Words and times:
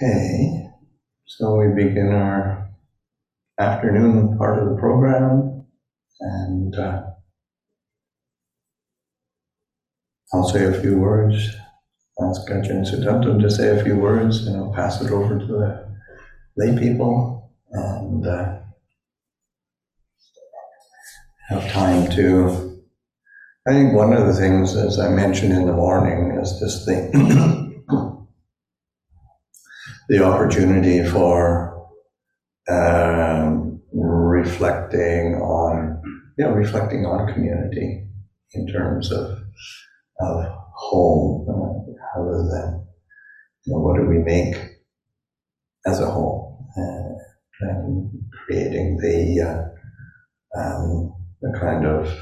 Okay, 0.00 0.70
so 1.26 1.56
we 1.56 1.74
begin 1.74 2.12
our 2.12 2.70
afternoon 3.58 4.38
part 4.38 4.62
of 4.62 4.68
the 4.68 4.76
program, 4.76 5.66
and 6.20 6.72
uh, 6.76 7.02
I'll 10.32 10.48
say 10.48 10.66
a 10.66 10.80
few 10.80 10.98
words. 10.98 11.48
Ask 12.20 12.48
Ajahn 12.48 12.86
Sudanto 12.86 13.40
to 13.40 13.50
say 13.50 13.76
a 13.76 13.82
few 13.82 13.96
words, 13.96 14.46
and 14.46 14.56
I'll 14.56 14.72
pass 14.72 15.00
it 15.02 15.10
over 15.10 15.36
to 15.36 15.44
the 15.44 15.96
lay 16.56 16.78
people, 16.78 17.50
and 17.72 18.24
uh, 18.24 18.60
have 21.48 21.72
time 21.72 22.08
to. 22.12 22.84
I 23.66 23.72
think 23.72 23.94
one 23.94 24.12
of 24.12 24.28
the 24.28 24.34
things, 24.34 24.76
as 24.76 25.00
I 25.00 25.08
mentioned 25.08 25.54
in 25.54 25.66
the 25.66 25.72
morning, 25.72 26.38
is 26.40 26.60
this 26.60 26.84
thing. 26.84 27.64
the 30.08 30.24
opportunity 30.24 31.04
for 31.04 31.86
um, 32.70 33.80
reflecting 33.92 35.34
on, 35.36 36.02
yeah, 36.38 36.46
reflecting 36.46 37.04
on 37.04 37.32
community 37.32 38.06
in 38.54 38.66
terms 38.66 39.12
of 39.12 39.38
of 40.20 40.44
home, 40.74 41.46
uh, 41.48 42.20
other 42.20 42.38
than 42.50 42.86
you 43.64 43.72
know, 43.72 43.80
what 43.80 43.96
do 43.96 44.06
we 44.06 44.18
make 44.18 44.56
as 45.86 46.00
a 46.00 46.06
whole, 46.10 46.66
uh, 46.76 47.68
and 47.68 48.10
creating 48.32 48.96
the 48.98 49.40
uh, 50.56 50.60
um, 50.60 51.14
the 51.40 51.56
kind 51.58 51.86
of 51.86 52.12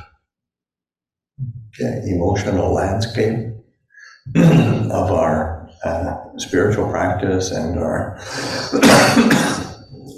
yeah, 1.79 2.01
emotional 2.07 2.73
landscape 2.73 3.55
of 4.37 5.11
our 5.13 5.66
uh, 5.85 6.17
spiritual 6.37 6.91
practice 6.91 7.51
and 7.51 7.79
our 7.79 8.19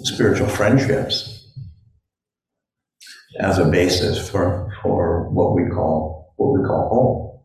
spiritual 0.03 0.49
friendships 0.49 1.47
as 3.41 3.59
a 3.59 3.65
basis 3.65 4.29
for, 4.29 4.73
for 4.83 5.29
what 5.31 5.55
we 5.55 5.69
call 5.69 6.35
what 6.37 6.59
we 6.59 6.67
call 6.67 7.43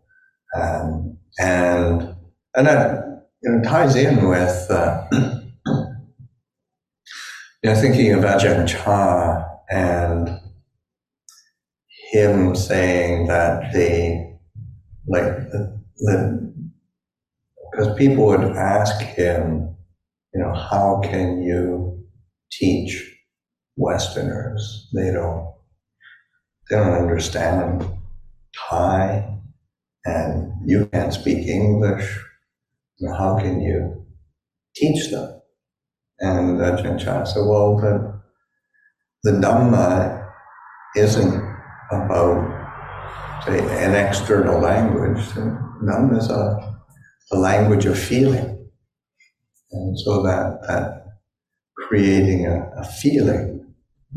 home, 0.54 0.62
um, 0.62 1.18
and 1.40 2.16
and 2.56 2.68
that 2.68 3.26
you 3.42 3.52
know 3.52 3.64
ties 3.64 3.96
in 3.96 4.28
with 4.28 4.68
uh, 4.70 5.04
you 5.12 5.90
know 7.64 7.76
thinking 7.76 8.14
of 8.14 8.24
Ajahn 8.24 8.68
Chah 8.68 9.44
and 9.70 10.40
him 12.12 12.56
saying 12.56 13.28
that 13.28 13.74
the 13.74 14.38
like 15.08 15.24
the, 15.52 15.82
the 15.98 16.53
because 17.84 17.98
people 17.98 18.26
would 18.28 18.42
ask 18.56 19.02
him, 19.02 19.76
you 20.34 20.42
know, 20.42 20.53
how 20.53 21.02
can 21.03 21.42
you 21.44 22.06
teach 22.52 23.12
Westerners? 23.75 24.90
They 24.94 25.12
don't, 25.12 25.53
they 26.70 26.78
don't 26.78 26.94
understand 26.94 27.86
Thai, 28.70 29.38
and 30.06 30.53
you 30.66 30.86
can't 30.88 31.14
speak 31.14 31.48
English. 31.48 32.20
You 33.00 33.09
know, 33.09 33.16
how 33.16 33.38
can 33.38 33.62
you 33.62 34.06
teach 34.75 35.12
them? 35.12 35.42
And 36.20 36.59
Ajahn 36.59 37.03
Chah 37.03 37.25
said, 37.25 37.45
well, 37.45 37.78
the, 37.78 38.22
the 39.23 39.31
Dhamma 39.31 40.31
isn't 40.95 41.58
about, 41.92 43.44
say, 43.45 43.59
an 43.84 43.94
external 43.94 44.59
language. 44.59 45.25
The 45.34 45.59
Dhamma 45.84 46.18
is 46.18 46.30
a 46.30 46.73
the 47.32 47.38
language 47.38 47.86
of 47.86 47.98
feeling. 47.98 48.70
And 49.72 50.00
so 50.00 50.22
that, 50.24 50.60
that 50.68 51.06
creating 51.76 52.46
a, 52.46 52.70
a 52.78 52.84
feeling 52.84 53.74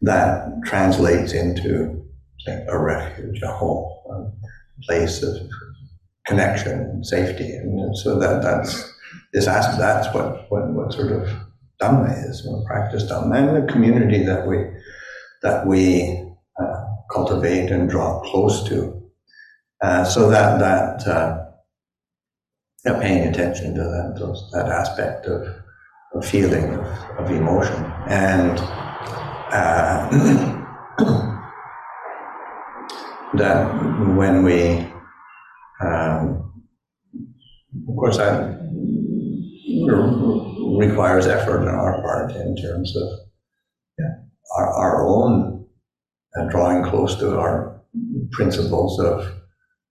that 0.00 0.48
translates 0.64 1.32
into 1.32 2.04
say, 2.40 2.64
a 2.68 2.78
refuge, 2.78 3.40
a 3.42 3.48
home, 3.48 3.90
a 4.10 4.30
place 4.86 5.22
of 5.22 5.36
connection 6.26 6.80
and 6.80 7.06
safety. 7.06 7.50
And 7.52 7.96
so 7.96 8.18
that 8.18 8.42
that's 8.42 8.92
this 9.32 9.46
aspect, 9.46 9.78
that's 9.78 10.14
what, 10.14 10.50
what, 10.50 10.68
what 10.70 10.92
sort 10.92 11.12
of 11.12 11.28
Dhamma 11.80 12.28
is, 12.28 12.46
what 12.46 12.64
practice 12.66 13.04
Dhamma, 13.04 13.36
and 13.36 13.68
the 13.68 13.72
community 13.72 14.22
that 14.24 14.46
we 14.46 14.64
that 15.42 15.66
we 15.66 16.24
uh, 16.58 16.84
cultivate 17.12 17.70
and 17.70 17.90
draw 17.90 18.20
close 18.20 18.66
to. 18.68 19.02
Uh, 19.84 20.02
so 20.02 20.30
that 20.30 20.58
that 20.58 21.06
uh, 21.06 21.44
paying 23.02 23.28
attention 23.28 23.74
to 23.74 23.82
that 23.82 24.16
those, 24.18 24.50
that 24.50 24.66
aspect 24.66 25.26
of, 25.26 25.46
of 26.14 26.24
feeling 26.24 26.72
of, 26.72 26.86
of 27.18 27.30
emotion. 27.30 27.84
And 28.08 28.58
uh, 29.52 30.08
that 33.34 33.66
when 34.16 34.42
we 34.42 34.90
um, 35.82 36.64
of 37.86 37.94
course 37.94 38.16
that 38.16 38.58
requires 40.78 41.26
effort 41.26 41.68
on 41.68 41.74
our 41.74 42.00
part 42.00 42.30
in 42.30 42.56
terms 42.56 42.96
of 42.96 43.18
yeah, 43.98 44.14
our, 44.56 44.66
our 44.66 45.06
own 45.06 45.66
uh, 46.38 46.48
drawing 46.48 46.82
close 46.82 47.16
to 47.16 47.38
our 47.38 47.82
principles 48.32 48.98
of 48.98 49.43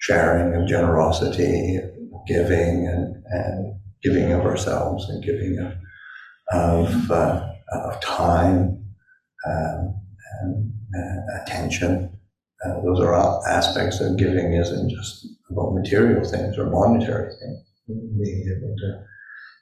sharing 0.03 0.53
and 0.53 0.68
generosity, 0.68 1.80
giving 2.28 2.88
and, 2.88 3.24
and 3.28 3.80
giving 4.03 4.34
of 4.34 4.41
ourselves 4.41 5.08
and 5.09 5.24
giving 5.24 5.58
of, 5.59 5.74
of, 6.52 7.12
uh, 7.12 7.50
of 7.72 8.02
time 8.02 8.86
um, 9.47 9.96
and 10.42 10.74
uh, 10.94 11.42
attention. 11.42 12.12
Uh, 12.66 12.81
those 12.81 13.00
are 13.00 13.13
all 13.13 13.46
aspects 13.47 14.02
of 14.02 14.18
giving 14.18 14.53
isn't 14.53 14.90
just 14.90 15.25
about 15.50 15.74
material 15.74 16.30
things 16.30 16.58
or 16.58 16.69
monetary 16.69 17.31
things. 17.40 17.63
Being 17.88 18.58
able 18.58 18.75
to 18.75 19.03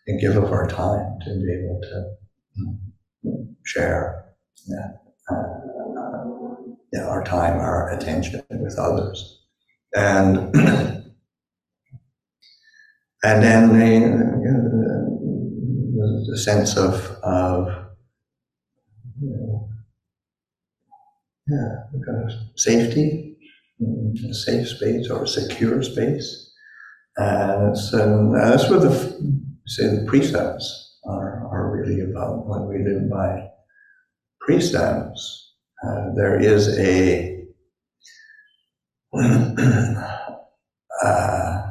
and 0.08 0.20
give 0.20 0.38
of 0.38 0.52
our 0.52 0.68
time 0.68 1.20
to 1.24 1.30
be 1.40 1.54
able 1.54 1.80
to 1.82 2.16
um, 2.60 3.56
share 3.64 4.34
yeah, 4.68 4.88
uh, 5.30 5.44
yeah, 6.94 7.08
our 7.08 7.24
time, 7.24 7.60
our 7.60 7.92
attention 7.92 8.44
with 8.50 8.78
others 8.80 9.41
and 9.96 10.38
and 13.24 13.44
then 13.44 13.70
the, 13.70 13.86
you 13.86 14.52
know, 15.96 16.26
the, 16.28 16.38
sense 16.38 16.78
of 16.78 16.96
of 17.24 17.68
you 19.22 19.30
know, 19.30 19.70
yeah, 21.48 22.00
kind 22.06 22.24
of 22.24 22.32
safety, 22.56 23.38
a 24.30 24.34
safe 24.34 24.68
space 24.68 25.10
or 25.10 25.24
a 25.24 25.28
secure 25.28 25.84
space, 25.84 26.54
and 27.18 27.76
um, 27.94 28.34
that's 28.34 28.70
what 28.70 28.82
the 28.82 29.42
say 29.68 29.88
the 29.88 30.06
precepts 30.08 30.98
are 31.06 31.48
are 31.48 31.72
really 31.72 32.02
about. 32.02 32.48
When 32.48 32.68
we 32.68 32.84
live 32.84 33.10
by 33.10 33.50
precepts, 34.40 35.54
uh, 35.86 36.14
there 36.16 36.40
is 36.40 36.78
a 36.80 37.41
uh, 41.04 41.62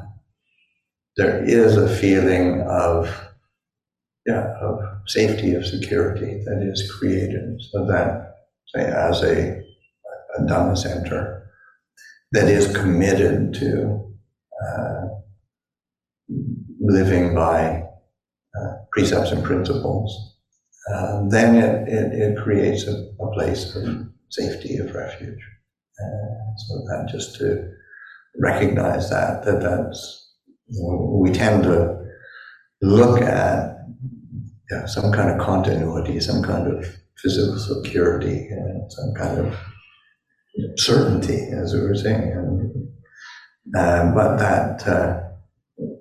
there 1.16 1.44
is 1.44 1.76
a 1.76 1.88
feeling 1.88 2.62
of 2.62 3.08
yeah 4.26 4.54
of 4.60 4.80
safety 5.06 5.54
of 5.54 5.66
security 5.66 6.42
that 6.44 6.62
is 6.62 6.90
created 6.98 7.60
so 7.72 7.86
that 7.86 8.36
say 8.74 8.84
as 8.84 9.22
a, 9.22 9.62
a 10.38 10.42
Dhamma 10.42 10.76
center 10.76 11.50
that 12.32 12.48
is 12.48 12.74
committed 12.76 13.54
to 13.54 14.14
uh, 14.64 15.08
living 16.80 17.34
by 17.34 17.82
uh, 18.58 18.72
precepts 18.92 19.32
and 19.32 19.44
principles, 19.44 20.36
uh, 20.92 21.22
then 21.28 21.56
it, 21.56 21.88
it, 21.88 22.12
it 22.12 22.38
creates 22.42 22.86
a, 22.86 23.10
a, 23.20 23.32
place 23.32 23.74
of 23.76 24.08
safety, 24.28 24.76
of 24.76 24.94
refuge. 24.94 25.40
Uh, 26.02 26.56
so 26.56 26.74
that 26.86 27.08
just 27.10 27.36
to 27.36 27.70
recognize 28.38 29.10
that, 29.10 29.44
that 29.44 29.60
that's, 29.60 30.34
you 30.68 30.82
know, 30.82 31.18
we 31.20 31.30
tend 31.30 31.64
to 31.64 31.98
look 32.82 33.20
at 33.20 33.76
some 34.86 35.12
kind 35.12 35.30
of 35.30 35.38
continuity, 35.44 36.20
some 36.20 36.42
kind 36.42 36.66
of 36.72 36.86
physical 37.18 37.58
security, 37.58 38.48
and 38.48 38.92
some 38.92 39.12
kind 39.14 39.38
of 39.38 39.56
certainty, 40.76 41.48
as 41.52 41.74
we 41.74 41.80
were 41.80 41.94
saying. 41.94 42.32
And, 42.32 42.88
uh, 43.76 44.14
but 44.14 44.36
that 44.36 44.86
uh, 44.86 45.20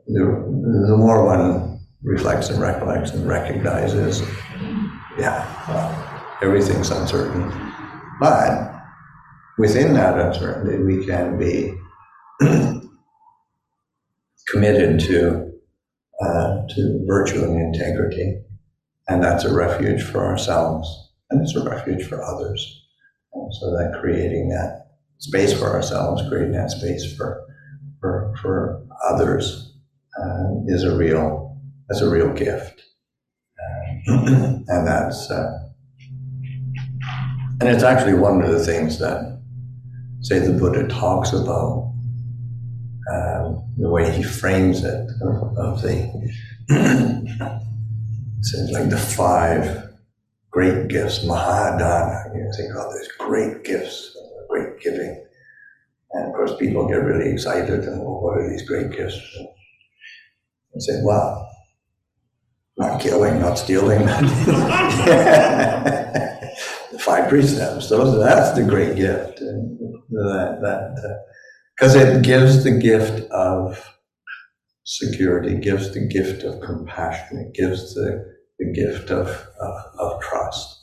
the, 0.07 0.85
the 0.87 0.97
more 0.97 1.25
one 1.25 1.79
reflects 2.03 2.49
and 2.49 2.61
recollects 2.61 3.11
and 3.11 3.27
recognizes, 3.27 4.21
yeah, 5.17 5.45
well, 5.67 6.37
everything's 6.41 6.91
uncertain. 6.91 7.51
But 8.19 8.78
within 9.59 9.94
that 9.94 10.17
uncertainty, 10.17 10.81
we 10.81 11.06
can 11.06 11.38
be 11.38 11.75
committed 14.47 15.00
to 15.01 15.51
uh, 16.21 16.61
to 16.69 17.06
virtue 17.06 17.44
and 17.44 17.75
integrity. 17.75 18.41
And 19.07 19.23
that's 19.23 19.44
a 19.44 19.53
refuge 19.53 20.03
for 20.03 20.25
ourselves, 20.25 20.88
and 21.29 21.41
it's 21.41 21.56
a 21.56 21.63
refuge 21.63 22.07
for 22.07 22.23
others. 22.23 22.85
So 23.59 23.71
that 23.71 23.97
creating 24.00 24.50
that 24.50 24.88
space 25.17 25.57
for 25.57 25.65
ourselves, 25.65 26.21
creating 26.29 26.53
that 26.53 26.71
space 26.71 27.15
for 27.15 27.45
for, 28.00 28.33
for 28.41 28.85
others 29.09 29.73
uh, 30.21 30.63
is 30.67 30.83
a 30.83 30.95
real 30.95 31.57
that's 31.88 32.01
a 32.01 32.09
real 32.09 32.31
gift, 32.33 32.81
uh, 33.59 34.13
and 34.67 34.88
that's 34.88 35.29
uh, 35.29 35.59
and 37.59 37.67
it's 37.69 37.83
actually 37.83 38.13
one 38.13 38.41
of 38.41 38.51
the 38.51 38.63
things 38.63 39.00
that 39.00 39.38
say 40.21 40.39
the 40.39 40.54
Buddha 40.54 40.88
talks 40.88 41.33
about 41.33 41.94
um, 43.12 43.63
the 43.77 43.89
way 43.89 44.12
he 44.12 44.24
frames 44.24 44.83
it 44.83 45.10
of, 45.21 45.57
of 45.57 45.81
the 45.81 46.30
it's 48.39 48.71
like 48.71 48.89
the 48.89 48.98
five 48.98 49.89
great 50.51 50.88
gifts, 50.88 51.19
Mahadana. 51.25 52.36
You 52.36 52.51
think 52.56 52.74
about 52.74 52.94
these 52.94 53.07
great 53.18 53.63
gifts, 53.63 54.16
great 54.50 54.80
giving. 54.80 55.25
And 56.12 56.27
of 56.27 56.33
course, 56.33 56.56
people 56.57 56.88
get 56.88 57.04
really 57.04 57.31
excited 57.31 57.83
and, 57.83 58.00
well, 58.01 58.21
what 58.21 58.38
are 58.38 58.50
these 58.50 58.68
great 58.68 58.92
gifts? 58.92 59.19
And 60.74 60.83
say, 60.83 61.01
well, 61.04 61.48
not 62.77 63.00
killing, 63.01 63.39
not 63.39 63.57
stealing. 63.57 64.06
the 64.06 64.19
five 67.00 67.30
precepts, 67.30 67.89
those, 67.89 68.19
that's 68.19 68.57
the 68.57 68.63
great 68.63 68.95
gift. 68.95 69.42
And 69.42 69.78
that, 70.09 70.59
that, 70.61 71.23
because 71.75 71.95
uh, 71.95 72.00
it 72.00 72.23
gives 72.23 72.63
the 72.63 72.71
gift 72.71 73.29
of 73.31 73.95
security, 74.83 75.56
gives 75.57 75.94
the 75.94 76.01
gift 76.01 76.44
of 76.44 76.61
compassion, 76.61 77.38
it 77.38 77.53
gives 77.53 77.94
the, 77.94 78.25
the 78.57 78.71
gift 78.73 79.11
of, 79.11 79.27
of, 79.61 79.83
of 80.00 80.21
trust. 80.21 80.75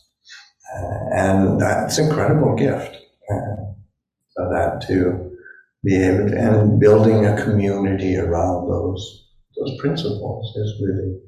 Uh, 0.75 1.17
and 1.17 1.61
that's 1.61 1.99
an 1.99 2.09
incredible 2.09 2.55
gift. 2.57 2.97
Uh, 3.31 3.67
so 4.31 4.49
that 4.51 4.85
to 4.87 5.33
be 5.85 5.97
able 5.97 6.29
to, 6.29 6.37
and 6.37 6.81
building 6.81 7.25
a 7.27 7.43
community 7.43 8.17
around 8.17 8.69
those 8.69 9.23
those 9.57 9.79
principles 9.81 10.55
is 10.57 10.83
really 10.83 11.19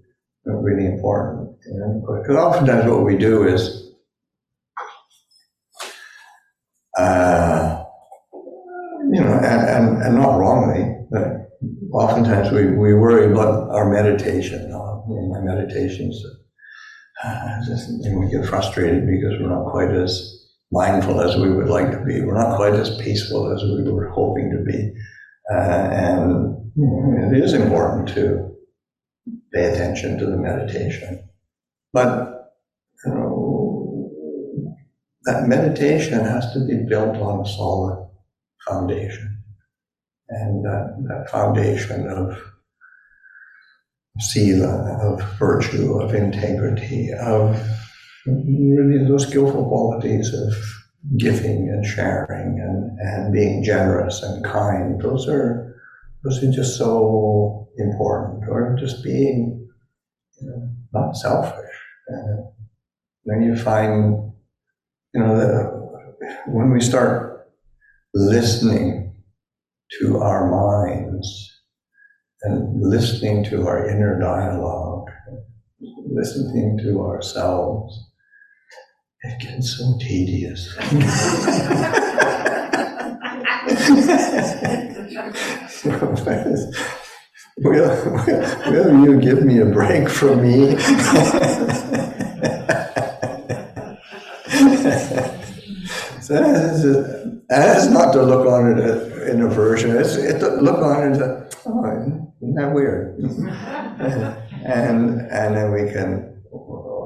really 0.45 0.87
important. 0.87 1.57
Because 2.23 2.37
oftentimes 2.37 2.91
what 2.91 3.05
we 3.05 3.17
do 3.17 3.47
is 3.47 3.93
uh, 6.99 7.58
and, 9.45 9.69
and, 9.69 10.03
and 10.03 10.17
not 10.17 10.39
wrongly, 10.39 10.95
but 11.11 11.51
oftentimes 11.93 12.51
we, 12.53 12.67
we 12.67 12.95
worry 12.95 13.31
about 13.31 13.71
our 13.71 13.91
meditation. 13.91 14.71
My 15.31 15.41
meditations, 15.41 16.23
uh, 17.25 17.65
just, 17.67 17.89
know, 17.91 18.19
we 18.19 18.31
get 18.31 18.47
frustrated 18.47 19.07
because 19.07 19.41
we're 19.41 19.49
not 19.49 19.71
quite 19.71 19.91
as 19.91 20.47
mindful 20.71 21.21
as 21.21 21.37
we 21.37 21.51
would 21.51 21.69
like 21.69 21.91
to 21.91 22.05
be. 22.05 22.21
We're 22.21 22.39
not 22.39 22.57
quite 22.57 22.75
as 22.75 22.97
peaceful 22.99 23.53
as 23.53 23.63
we 23.63 23.91
were 23.91 24.09
hoping 24.11 24.51
to 24.51 24.63
be. 24.71 24.93
Uh, 25.51 25.89
and 25.91 27.35
it 27.35 27.43
is 27.43 27.55
important 27.55 28.09
to 28.11 28.55
pay 29.55 29.65
attention 29.73 30.19
to 30.19 30.27
the 30.27 30.37
meditation. 30.37 31.27
But, 31.93 32.53
you 33.07 33.15
know, 33.15 34.75
that 35.25 35.49
meditation 35.49 36.21
has 36.21 36.53
to 36.53 36.67
be 36.67 36.85
built 36.89 37.17
on 37.17 37.47
solid 37.47 38.08
foundation. 38.67 39.43
And 40.31 40.65
that, 40.65 41.05
that 41.09 41.31
foundation 41.31 42.07
of 42.09 42.39
sila, 44.21 44.99
of 45.01 45.23
virtue, 45.39 45.99
of 46.01 46.15
integrity, 46.15 47.11
of 47.13 47.61
really 48.27 49.07
those 49.07 49.27
skillful 49.27 49.67
qualities 49.69 50.35
of 50.35 50.55
giving 51.17 51.69
and 51.69 51.87
sharing 51.87 52.59
and, 52.61 52.99
and 52.99 53.33
being 53.33 53.63
generous 53.63 54.23
and 54.23 54.45
kind, 54.45 55.01
those 55.01 55.29
are 55.29 55.69
those 56.25 56.43
are 56.43 56.51
just 56.51 56.77
so 56.77 57.69
important. 57.79 58.45
Or 58.49 58.77
just 58.79 59.05
being 59.05 59.69
you 60.41 60.49
know, 60.49 60.69
not 60.93 61.17
selfish. 61.17 61.75
And 62.09 62.45
then 63.25 63.43
you 63.43 63.57
find, 63.57 64.33
you 65.15 65.21
know, 65.21 65.37
that 65.37 65.79
when 66.47 66.71
we 66.71 66.81
start 66.81 67.28
listening 68.15 69.15
to 70.01 70.19
our 70.19 70.51
minds 70.51 71.61
and 72.43 72.81
listening 72.81 73.45
to 73.45 73.67
our 73.67 73.89
inner 73.89 74.19
dialogue, 74.19 75.11
listening 76.07 76.79
to 76.79 77.01
ourselves, 77.01 78.11
it 79.23 79.41
gets 79.41 79.77
so 79.77 79.99
tedious. 80.01 80.77
will, 87.59 88.13
will 88.71 89.05
you 89.05 89.21
give 89.21 89.45
me 89.45 89.59
a 89.59 89.67
break 89.67 90.09
from 90.09 90.43
me? 90.43 90.79
so 96.29 97.41
that's 97.49 97.87
not 97.87 98.13
to 98.13 98.23
look 98.23 98.47
on 98.47 98.79
it 98.79 99.29
in 99.29 99.43
aversion. 99.43 99.97
It's 99.97 100.17
it 100.17 100.39
to 100.41 100.49
look 100.57 100.83
on 100.83 101.13
it 101.13 101.21
as, 101.21 101.55
oh, 101.67 102.31
isn't 102.43 102.55
that 102.55 102.73
weird? 102.73 103.19
and 104.65 105.21
and 105.21 105.57
then 105.57 105.73
we 105.73 105.91
can 105.91 106.43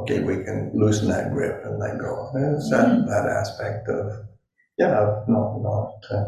okay, 0.02 0.20
we 0.20 0.42
can 0.44 0.72
loosen 0.74 1.08
that 1.08 1.32
grip 1.32 1.64
and 1.64 1.78
let 1.78 1.98
go. 1.98 2.30
It's 2.34 2.70
that 2.70 2.86
mm-hmm. 2.86 3.06
that 3.06 3.26
aspect 3.26 3.88
of 3.88 4.26
yeah, 4.78 5.24
not 5.28 5.60
not 5.60 5.94
uh, 6.10 6.24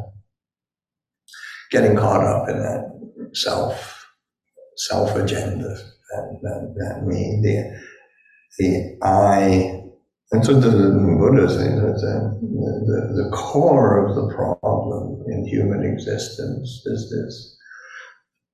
getting 1.70 1.97
caught 1.97 2.25
up 2.25 2.49
in 2.49 2.58
that 2.61 2.93
self 3.32 4.06
self 4.76 5.14
agenda 5.17 5.69
that, 5.69 6.38
that, 6.43 6.75
that 6.76 7.06
me 7.06 7.40
the 7.43 7.81
the 8.58 8.99
I 9.02 9.83
and 10.34 10.44
so 10.44 10.54
the, 10.58 10.69
Buddha 10.69 11.48
says 11.48 11.81
that 11.81 12.38
the, 12.42 13.22
the, 13.22 13.31
core 13.31 14.04
of 14.04 14.16
the 14.16 14.34
problem 14.34 15.22
in 15.28 15.46
human 15.46 15.84
existence 15.84 16.82
is 16.86 17.08
this. 17.08 17.56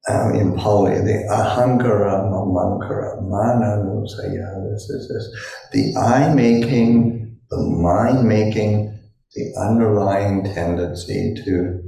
Um, 0.09 0.35
in 0.35 0.57
Pali, 0.57 0.97
the 0.97 1.27
ahankara 1.31 2.29
mamankara, 2.31 3.23
mananusaya, 3.23 4.71
this 4.71 4.91
is 4.91 5.09
this, 5.09 5.71
the 5.73 5.99
I 5.99 6.35
making, 6.35 7.39
the 7.49 7.63
mind 7.63 8.29
making, 8.29 8.99
the 9.35 9.55
underlying 9.59 10.45
tendency 10.45 11.35
to, 11.45 11.83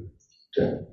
to 0.54 0.86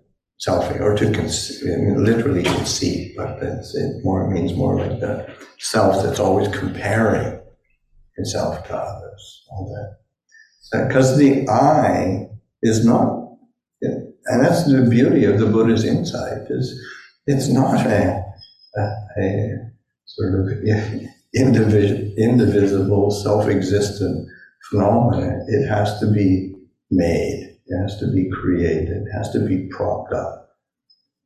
selfing, 0.45 0.81
or 0.81 0.95
to 0.97 1.09
conceive, 1.13 1.67
literally 1.95 2.43
conceive, 2.43 3.15
but 3.15 3.41
it 3.41 4.03
more 4.03 4.29
it 4.29 4.33
means 4.33 4.53
more 4.55 4.77
like 4.77 4.99
the 4.99 5.33
self 5.57 6.03
that's 6.03 6.19
always 6.19 6.49
comparing 6.49 7.38
itself 8.19 8.67
to 8.67 8.75
others. 8.75 9.45
All 9.51 9.67
that. 9.73 10.87
Because 10.87 11.17
the 11.17 11.47
I 11.49 12.27
is 12.61 12.85
not, 12.85 13.37
and 13.81 14.43
that's 14.43 14.65
the 14.65 14.87
beauty 14.89 15.25
of 15.25 15.39
the 15.39 15.47
Buddha's 15.47 15.83
insight, 15.83 16.43
is 16.49 16.79
it's 17.25 17.49
not 17.49 17.85
a, 17.85 18.23
a, 18.77 18.81
a 19.21 19.71
sort 20.05 20.35
of 20.35 20.45
indivis- 21.35 22.17
indivisible, 22.17 23.09
self-existent 23.11 24.27
phenomenon. 24.69 25.45
It 25.47 25.67
has 25.67 25.99
to 25.99 26.11
be 26.11 26.53
made. 26.91 27.57
It 27.65 27.81
has 27.81 27.97
to 27.99 28.11
be 28.11 28.29
created. 28.29 29.07
It 29.07 29.11
has 29.13 29.31
to 29.31 29.39
be 29.39 29.67
propped 29.69 30.13
up. 30.13 30.49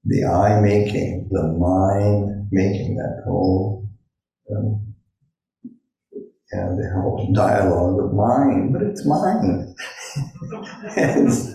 The 0.06 0.26
I 0.26 0.60
making, 0.60 1.30
the 1.32 1.44
mind 1.44 2.48
making 2.52 2.96
that 2.98 3.24
whole 3.26 3.90
um, 4.54 4.93
and 6.54 6.80
the 6.80 6.90
whole 6.94 7.32
dialogue 7.34 8.00
of 8.00 8.14
mine, 8.14 8.72
but 8.72 8.82
it's 8.82 9.06
mine. 9.06 9.76
it's, 10.96 11.54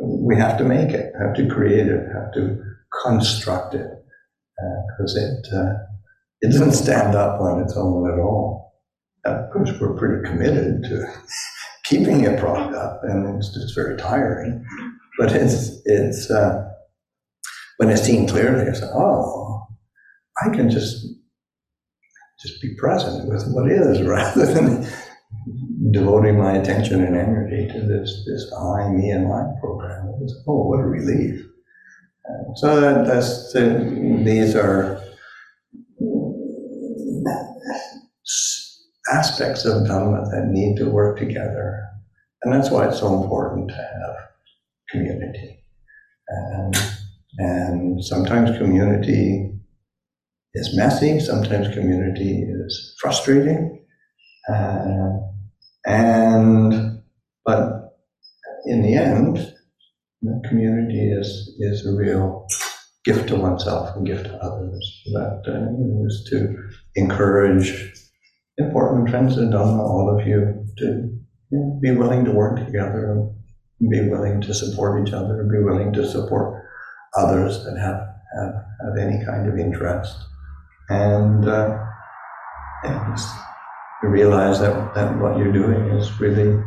we 0.00 0.36
have 0.36 0.56
to 0.58 0.64
make 0.64 0.90
it, 0.90 1.12
have 1.20 1.34
to 1.34 1.48
create 1.48 1.86
it, 1.86 2.06
have 2.14 2.32
to 2.32 2.62
construct 3.02 3.74
it, 3.74 3.90
because 4.56 5.16
uh, 5.16 5.20
it 5.20 5.58
uh, 5.58 5.74
it 6.40 6.52
doesn't 6.52 6.72
stand 6.72 7.14
up 7.14 7.40
on 7.40 7.60
its 7.60 7.76
own 7.76 8.10
at 8.10 8.18
all. 8.18 8.74
of 9.24 9.50
course, 9.52 9.70
we're 9.80 9.96
pretty 9.96 10.28
committed 10.28 10.84
to 10.84 11.06
keeping 11.84 12.24
it 12.24 12.38
propped 12.38 12.74
up, 12.74 13.00
and 13.02 13.36
it's 13.36 13.52
just 13.52 13.74
very 13.74 13.96
tiring. 13.96 14.64
But 15.18 15.32
it's 15.32 15.80
it's 15.84 16.30
uh, 16.30 16.70
when 17.76 17.90
it's 17.90 18.02
seen 18.02 18.28
clearly, 18.28 18.64
it's 18.66 18.82
oh, 18.82 19.66
I 20.42 20.50
can 20.50 20.70
just 20.70 21.04
just 22.40 22.60
be 22.62 22.74
present 22.74 23.28
with 23.28 23.46
what 23.52 23.70
is 23.70 24.02
rather 24.06 24.46
than 24.46 24.86
devoting 25.90 26.38
my 26.38 26.56
attention 26.56 27.04
and 27.04 27.16
energy 27.16 27.66
to 27.72 27.80
this 27.86 28.24
this 28.26 28.52
I, 28.52 28.90
me, 28.90 29.10
and 29.10 29.28
my 29.28 29.44
program. 29.60 30.14
Oh, 30.46 30.68
what 30.68 30.80
a 30.80 30.84
relief! 30.84 31.44
So 32.56 32.80
that, 32.80 33.06
that's 33.06 33.52
the, 33.52 34.20
these 34.24 34.54
are 34.54 35.00
aspects 39.12 39.64
of 39.64 39.82
Dhamma 39.84 40.30
that 40.30 40.48
need 40.48 40.76
to 40.76 40.90
work 40.90 41.18
together. 41.18 41.84
And 42.42 42.52
that's 42.52 42.70
why 42.70 42.88
it's 42.88 43.00
so 43.00 43.22
important 43.22 43.68
to 43.68 43.74
have 43.74 44.16
community. 44.90 45.64
And, 46.28 46.76
and 47.38 48.04
sometimes 48.04 48.56
community 48.58 49.57
is 50.54 50.76
messy, 50.76 51.20
sometimes 51.20 51.74
community 51.74 52.42
is 52.42 52.94
frustrating. 53.00 53.84
Uh, 54.48 55.18
and, 55.86 57.02
but 57.44 57.94
in 58.66 58.82
the 58.82 58.94
end, 58.94 59.54
the 60.22 60.42
community 60.48 61.10
is, 61.12 61.54
is 61.58 61.86
a 61.86 61.94
real 61.94 62.46
gift 63.04 63.28
to 63.28 63.36
oneself 63.36 63.94
and 63.96 64.06
gift 64.06 64.24
to 64.24 64.42
others. 64.42 65.02
That 65.12 65.42
uh, 65.46 66.06
is 66.06 66.26
to 66.30 66.56
encourage 66.96 67.92
important 68.58 69.08
friends 69.08 69.36
Dhamma, 69.36 69.78
all 69.78 70.18
of 70.18 70.26
you, 70.26 70.64
to 70.78 70.84
you 71.50 71.58
know, 71.58 71.78
be 71.80 71.92
willing 71.92 72.24
to 72.24 72.32
work 72.32 72.64
together, 72.64 73.28
be 73.80 74.08
willing 74.08 74.40
to 74.42 74.52
support 74.52 75.06
each 75.06 75.14
other, 75.14 75.44
be 75.44 75.62
willing 75.62 75.92
to 75.92 76.06
support 76.06 76.64
others 77.16 77.64
that 77.64 77.78
have, 77.78 78.00
have, 78.36 78.54
have 78.84 78.98
any 78.98 79.24
kind 79.24 79.48
of 79.48 79.58
interest. 79.58 80.16
And, 80.88 81.48
uh, 81.48 81.88
realize 84.18 84.60
that, 84.60 84.94
that 84.94 85.18
what 85.18 85.38
you're 85.38 85.52
doing 85.52 85.90
is 85.98 86.20
really, 86.20 86.62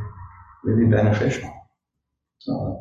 really 0.64 0.90
beneficial. 0.90 1.50
So 2.40 2.80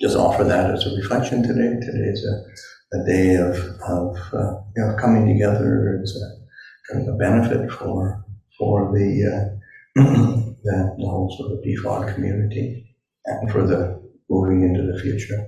just 0.00 0.16
offer 0.16 0.44
that 0.44 0.70
as 0.70 0.86
a 0.86 0.96
reflection 0.96 1.42
today. 1.42 1.78
Today's 1.80 2.24
a, 2.24 2.98
a 2.98 3.04
day 3.06 3.34
of, 3.36 3.56
of 3.88 4.16
uh, 4.34 4.60
you 4.76 4.82
know, 4.82 4.96
coming 4.98 5.26
together. 5.26 6.00
It's 6.00 6.16
a 6.16 6.92
kind 6.92 7.08
of 7.08 7.14
a 7.14 7.18
benefit 7.18 7.70
for, 7.70 8.24
for 8.58 8.92
the, 8.92 9.08
uh, 9.32 10.02
the, 10.64 10.94
whole 11.00 11.34
sort 11.38 11.52
of 11.52 11.64
BFOD 11.64 12.14
community 12.14 12.96
and 13.26 13.50
for 13.50 13.66
the 13.66 14.02
moving 14.28 14.62
into 14.62 14.90
the 14.90 14.98
future. 15.00 15.46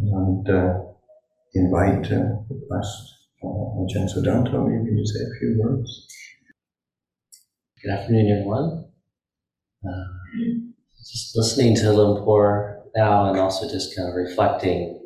And 0.00 0.48
uh, 0.48 0.74
invite, 1.54 2.12
uh, 2.12 2.36
request 2.48 3.14
uh, 3.14 3.17
Ajahn 3.42 4.08
Sudanto 4.08 4.66
maybe 4.66 4.96
you 4.96 5.06
say 5.06 5.20
a 5.20 5.38
few 5.38 5.60
words. 5.62 6.06
Good 7.82 7.92
afternoon, 7.92 8.30
everyone. 8.30 8.84
Uh, 9.86 10.04
just 11.08 11.36
listening 11.36 11.76
to 11.76 11.92
Luang 11.92 12.24
Por 12.24 12.82
now 12.96 13.28
and 13.30 13.38
also 13.38 13.68
just 13.70 13.96
kind 13.96 14.08
of 14.08 14.16
reflecting 14.16 15.00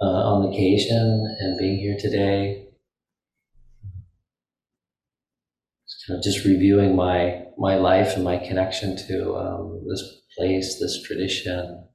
uh, 0.00 0.04
on 0.04 0.42
the 0.42 0.48
occasion 0.48 1.36
and 1.40 1.58
being 1.58 1.78
here 1.78 1.96
today. 1.98 2.68
Just 5.86 6.06
kind 6.06 6.18
of 6.18 6.24
just 6.24 6.46
reviewing 6.46 6.96
my 6.96 7.44
my 7.58 7.76
life 7.76 8.14
and 8.14 8.24
my 8.24 8.38
connection 8.38 8.96
to 9.08 9.36
um, 9.36 9.84
this 9.86 10.22
place, 10.36 10.80
this 10.80 11.02
tradition, 11.02 11.86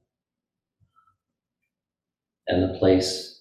and 2.47 2.63
the 2.63 2.77
place, 2.77 3.36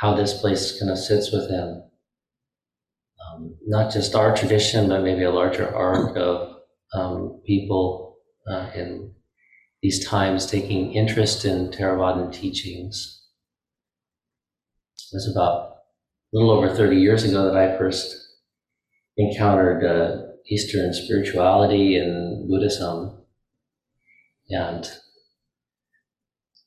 how 0.00 0.14
this 0.14 0.40
place 0.40 0.78
kind 0.78 0.90
of 0.90 0.98
sits 0.98 1.32
within 1.32 1.82
um, 3.34 3.56
not 3.66 3.92
just 3.92 4.14
our 4.14 4.34
tradition, 4.34 4.88
but 4.88 5.02
maybe 5.02 5.22
a 5.22 5.30
larger 5.30 5.74
arc 5.74 6.16
of 6.16 6.56
um, 6.94 7.40
people 7.46 8.18
uh, 8.50 8.70
in 8.74 9.12
these 9.82 10.06
times 10.06 10.46
taking 10.46 10.92
interest 10.92 11.44
in 11.44 11.70
Theravadan 11.70 12.32
teachings. 12.32 13.22
It 15.12 15.16
was 15.16 15.30
about 15.34 15.70
a 16.32 16.36
little 16.36 16.50
over 16.50 16.74
30 16.74 16.96
years 16.96 17.24
ago 17.24 17.44
that 17.44 17.56
I 17.56 17.76
first 17.78 18.16
encountered 19.16 19.84
uh, 19.84 20.22
Eastern 20.48 20.92
spirituality 20.92 21.96
and 21.96 22.48
Buddhism. 22.48 23.20
And 24.50 24.90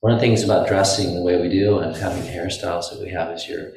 one 0.02 0.14
of 0.14 0.20
the 0.20 0.26
things 0.26 0.44
about 0.44 0.68
dressing 0.68 1.16
the 1.16 1.22
way 1.22 1.42
we 1.42 1.50
do 1.50 1.80
and 1.80 1.96
having 1.96 2.24
the 2.24 2.30
hairstyles 2.30 2.92
that 2.92 3.00
we 3.02 3.10
have 3.10 3.32
is 3.32 3.48
you're 3.48 3.72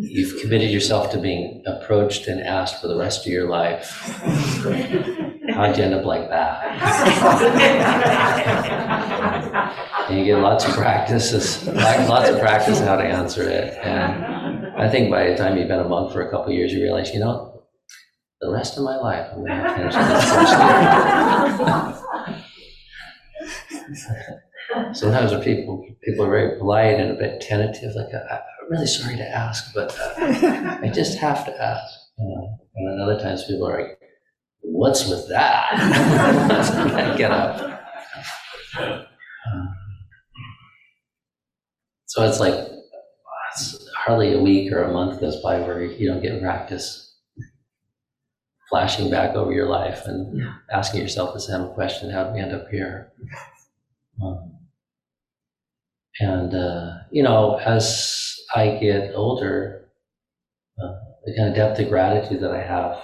you've 0.00 0.40
committed 0.40 0.70
yourself 0.70 1.10
to 1.10 1.18
being 1.18 1.62
approached 1.66 2.26
and 2.28 2.40
asked 2.40 2.80
for 2.80 2.88
the 2.88 2.96
rest 2.96 3.26
of 3.26 3.32
your 3.32 3.48
life. 3.48 3.90
How'd 5.54 5.76
you 5.76 5.84
end 5.84 5.94
up 5.94 6.04
like 6.04 6.28
that? 6.28 6.62
and 10.08 10.18
you 10.18 10.24
get 10.24 10.38
lots 10.38 10.64
of 10.66 10.74
practices, 10.74 11.66
lots 11.66 12.28
of 12.28 12.38
practice 12.40 12.80
how 12.80 12.96
to 12.96 13.04
answer 13.04 13.48
it. 13.48 13.74
And 13.82 14.66
I 14.76 14.88
think 14.90 15.10
by 15.10 15.30
the 15.30 15.36
time 15.36 15.56
you've 15.56 15.68
been 15.68 15.80
a 15.80 15.88
monk 15.88 16.12
for 16.12 16.26
a 16.26 16.30
couple 16.30 16.52
years, 16.52 16.72
you 16.72 16.82
realize, 16.82 17.12
you 17.12 17.20
know, 17.20 17.64
the 18.40 18.50
rest 18.50 18.76
of 18.76 18.84
my 18.84 18.96
life, 18.96 19.28
I'm 19.32 19.44
going 19.44 19.62
to 19.62 19.84
this 23.88 24.38
Sometimes 24.92 25.32
people 25.44 25.84
people 26.02 26.24
are 26.24 26.30
very 26.30 26.58
polite 26.58 27.00
and 27.00 27.10
a 27.10 27.14
bit 27.14 27.40
tentative, 27.40 27.94
like 27.94 28.12
I'm 28.14 28.40
really 28.70 28.86
sorry 28.86 29.16
to 29.16 29.28
ask, 29.28 29.72
but 29.74 29.98
uh, 29.98 30.78
I 30.82 30.90
just 30.94 31.18
have 31.18 31.44
to 31.46 31.62
ask. 31.62 31.98
You 32.18 32.28
know? 32.28 32.58
And 32.76 32.88
then 32.88 33.00
other 33.00 33.18
times 33.18 33.44
people 33.44 33.66
are 33.66 33.80
like, 33.80 33.98
"What's 34.60 35.08
with 35.08 35.28
that?" 35.28 37.14
get 37.18 37.30
up. 37.30 37.80
so 42.06 42.28
it's 42.28 42.40
like 42.40 42.54
it's 43.52 43.88
hardly 43.96 44.34
a 44.34 44.40
week 44.40 44.72
or 44.72 44.82
a 44.82 44.92
month 44.92 45.20
goes 45.20 45.40
by 45.42 45.60
where 45.60 45.82
you 45.82 46.06
don't 46.06 46.22
get 46.22 46.40
practice 46.40 47.16
flashing 48.68 49.10
back 49.10 49.34
over 49.34 49.50
your 49.50 49.66
life 49.66 50.02
and 50.04 50.38
yeah. 50.38 50.52
asking 50.70 51.00
yourself 51.00 51.32
the 51.32 51.40
same 51.40 51.68
question: 51.68 52.10
How 52.10 52.24
did 52.24 52.34
we 52.34 52.40
end 52.40 52.52
up 52.52 52.68
here? 52.68 53.12
Um, 54.22 54.57
and, 56.20 56.54
uh, 56.54 56.90
you 57.10 57.22
know, 57.22 57.56
as 57.56 58.34
I 58.54 58.78
get 58.80 59.14
older, 59.14 59.88
uh, 60.82 60.94
the 61.24 61.36
kind 61.36 61.48
of 61.50 61.54
depth 61.54 61.78
of 61.78 61.88
gratitude 61.88 62.40
that 62.40 62.50
I 62.50 62.62
have 62.62 62.98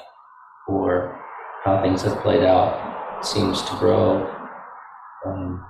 for 0.66 1.20
how 1.64 1.82
things 1.82 2.02
have 2.02 2.20
played 2.22 2.42
out 2.42 3.24
seems 3.24 3.62
to 3.62 3.76
grow. 3.76 4.26
Um, 5.26 5.64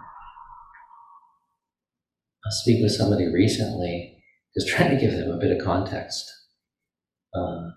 I 2.46 2.50
speak 2.50 2.82
with 2.82 2.92
somebody 2.92 3.26
recently, 3.32 4.22
just 4.56 4.68
trying 4.74 4.90
to 4.90 5.00
give 5.00 5.12
them 5.12 5.30
a 5.30 5.38
bit 5.38 5.56
of 5.56 5.64
context. 5.64 6.30
Uh, 7.34 7.70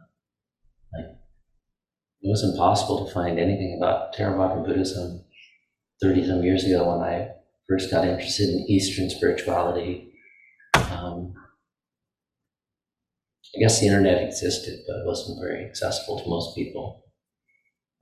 like, 0.94 1.12
it 2.22 2.30
was 2.30 2.44
impossible 2.44 3.06
to 3.06 3.14
find 3.14 3.38
anything 3.38 3.78
about 3.78 4.16
Theravada 4.16 4.66
Buddhism 4.66 5.26
30 6.02 6.28
some 6.28 6.44
years 6.44 6.64
ago 6.64 6.90
when 6.90 7.02
I 7.02 7.30
first 7.70 7.92
got 7.92 8.06
interested 8.06 8.50
in 8.50 8.66
Eastern 8.70 9.10
spirituality. 9.10 10.12
Um, 10.76 11.34
I 13.56 13.60
guess 13.60 13.80
the 13.80 13.88
internet 13.88 14.24
existed, 14.24 14.80
but 14.88 14.98
it 14.98 15.06
wasn't 15.06 15.40
very 15.42 15.66
accessible 15.66 16.20
to 16.20 16.30
most 16.30 16.56
people 16.56 17.04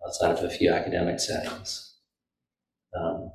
outside 0.05 0.31
of 0.31 0.43
a 0.43 0.49
few 0.49 0.71
academic 0.71 1.19
settings. 1.19 1.95
Um, 2.97 3.31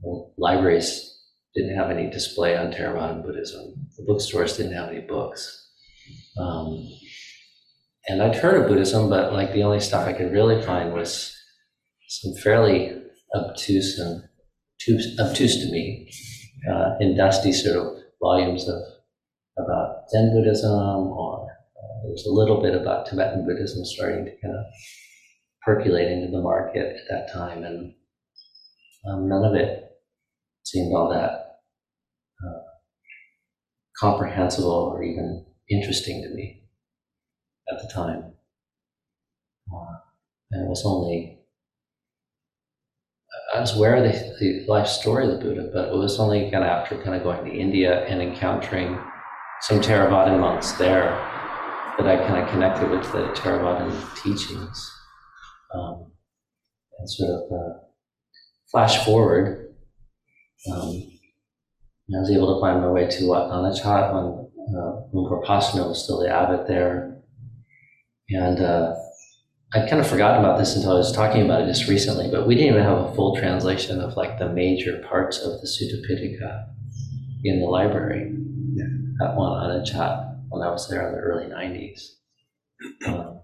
well, 0.00 0.32
libraries 0.36 1.16
didn't 1.54 1.76
have 1.76 1.90
any 1.90 2.10
display 2.10 2.56
on 2.56 2.72
Theravada 2.72 3.24
Buddhism. 3.24 3.74
The 3.96 4.04
bookstores 4.04 4.56
didn't 4.56 4.74
have 4.74 4.90
any 4.90 5.00
books. 5.00 5.70
Um, 6.38 6.86
and 8.08 8.22
I'd 8.22 8.36
heard 8.36 8.60
of 8.60 8.68
Buddhism, 8.68 9.08
but 9.08 9.32
like 9.32 9.52
the 9.52 9.62
only 9.62 9.80
stuff 9.80 10.06
I 10.06 10.12
could 10.12 10.32
really 10.32 10.62
find 10.62 10.92
was 10.92 11.34
some 12.08 12.34
fairly 12.42 13.02
obtuse 13.34 13.98
and 13.98 14.22
obtuse 15.18 15.56
to 15.64 15.70
me 15.72 16.10
uh, 16.70 16.96
in 17.00 17.16
dusty 17.16 17.52
sort 17.52 17.76
of 17.76 18.02
volumes 18.20 18.68
of 18.68 18.82
about 19.58 20.10
Zen 20.10 20.32
Buddhism, 20.34 20.70
or 20.72 21.44
uh, 21.50 22.02
there 22.02 22.12
was 22.12 22.26
a 22.26 22.32
little 22.32 22.60
bit 22.60 22.74
about 22.74 23.06
Tibetan 23.06 23.46
Buddhism 23.46 23.84
starting 23.84 24.24
to 24.26 24.30
kind 24.42 24.54
of 24.54 24.64
percolate 25.62 26.10
into 26.10 26.30
the 26.30 26.42
market 26.42 26.96
at 26.96 27.08
that 27.10 27.32
time, 27.32 27.64
and 27.64 27.94
um, 29.08 29.28
none 29.28 29.44
of 29.44 29.54
it 29.54 29.90
seemed 30.64 30.94
all 30.94 31.08
that 31.10 31.60
uh, 32.44 32.62
comprehensible 33.98 34.92
or 34.94 35.02
even 35.02 35.46
interesting 35.70 36.22
to 36.22 36.34
me 36.34 36.62
at 37.72 37.80
the 37.80 37.88
time. 37.92 38.32
Uh, 39.72 39.96
and 40.50 40.64
it 40.64 40.68
was 40.68 40.84
only 40.84 41.40
I 43.54 43.60
was 43.60 43.76
aware 43.76 43.96
of 43.96 44.04
the, 44.04 44.36
the 44.40 44.66
life 44.66 44.88
story 44.88 45.24
of 45.24 45.32
the 45.32 45.38
Buddha, 45.38 45.70
but 45.72 45.88
it 45.88 45.96
was 45.96 46.18
only 46.18 46.50
kind 46.50 46.64
of 46.64 46.70
after 46.70 46.96
kind 47.02 47.14
of 47.14 47.22
going 47.22 47.44
to 47.44 47.56
India 47.56 48.04
and 48.06 48.20
encountering 48.20 48.98
some 49.60 49.80
Theravadan 49.80 50.40
monks 50.40 50.72
there 50.72 51.10
that 51.96 52.06
I 52.06 52.16
kind 52.26 52.42
of 52.42 52.50
connected 52.50 52.90
with 52.90 53.10
the 53.12 53.28
Theravadan 53.40 54.22
teachings. 54.22 54.92
Um, 55.72 56.12
and 56.98 57.10
sort 57.10 57.30
of 57.30 57.52
uh, 57.52 57.78
flash 58.70 59.04
forward, 59.04 59.74
um, 60.72 61.10
I 62.14 62.20
was 62.20 62.30
able 62.30 62.54
to 62.54 62.60
find 62.60 62.80
my 62.80 62.90
way 62.90 63.08
to 63.08 63.28
Wat 63.28 63.50
Nanachat 63.50 64.14
when 64.14 64.76
uh, 64.76 65.00
Luang 65.12 65.28
Por 65.28 65.42
Pasanno 65.42 65.88
was 65.88 66.04
still 66.04 66.20
the 66.20 66.28
abbot 66.28 66.66
there. 66.66 67.20
And 68.30 68.60
uh, 68.60 68.94
I'd 69.74 69.88
kind 69.90 70.00
of 70.00 70.06
forgotten 70.08 70.44
about 70.44 70.58
this 70.58 70.76
until 70.76 70.92
I 70.92 70.98
was 70.98 71.12
talking 71.12 71.42
about 71.42 71.62
it 71.62 71.66
just 71.66 71.88
recently, 71.88 72.30
but 72.30 72.46
we 72.46 72.54
didn't 72.54 72.70
even 72.74 72.82
have 72.84 72.98
a 72.98 73.14
full 73.14 73.36
translation 73.36 74.00
of 74.00 74.16
like 74.16 74.38
the 74.38 74.48
major 74.48 75.02
parts 75.08 75.38
of 75.38 75.60
the 75.60 75.66
Sutta 75.66 76.00
Pitaka 76.08 76.66
in 77.44 77.60
the 77.60 77.66
library 77.66 78.32
at 79.22 79.34
one 79.34 79.50
on 79.52 79.70
a 79.80 79.84
chat 79.84 80.36
when 80.50 80.62
I 80.62 80.70
was 80.70 80.88
there 80.88 81.06
in 81.08 81.14
the 81.14 81.20
early 81.20 81.46
90s. 81.46 82.00
Um, 83.06 83.40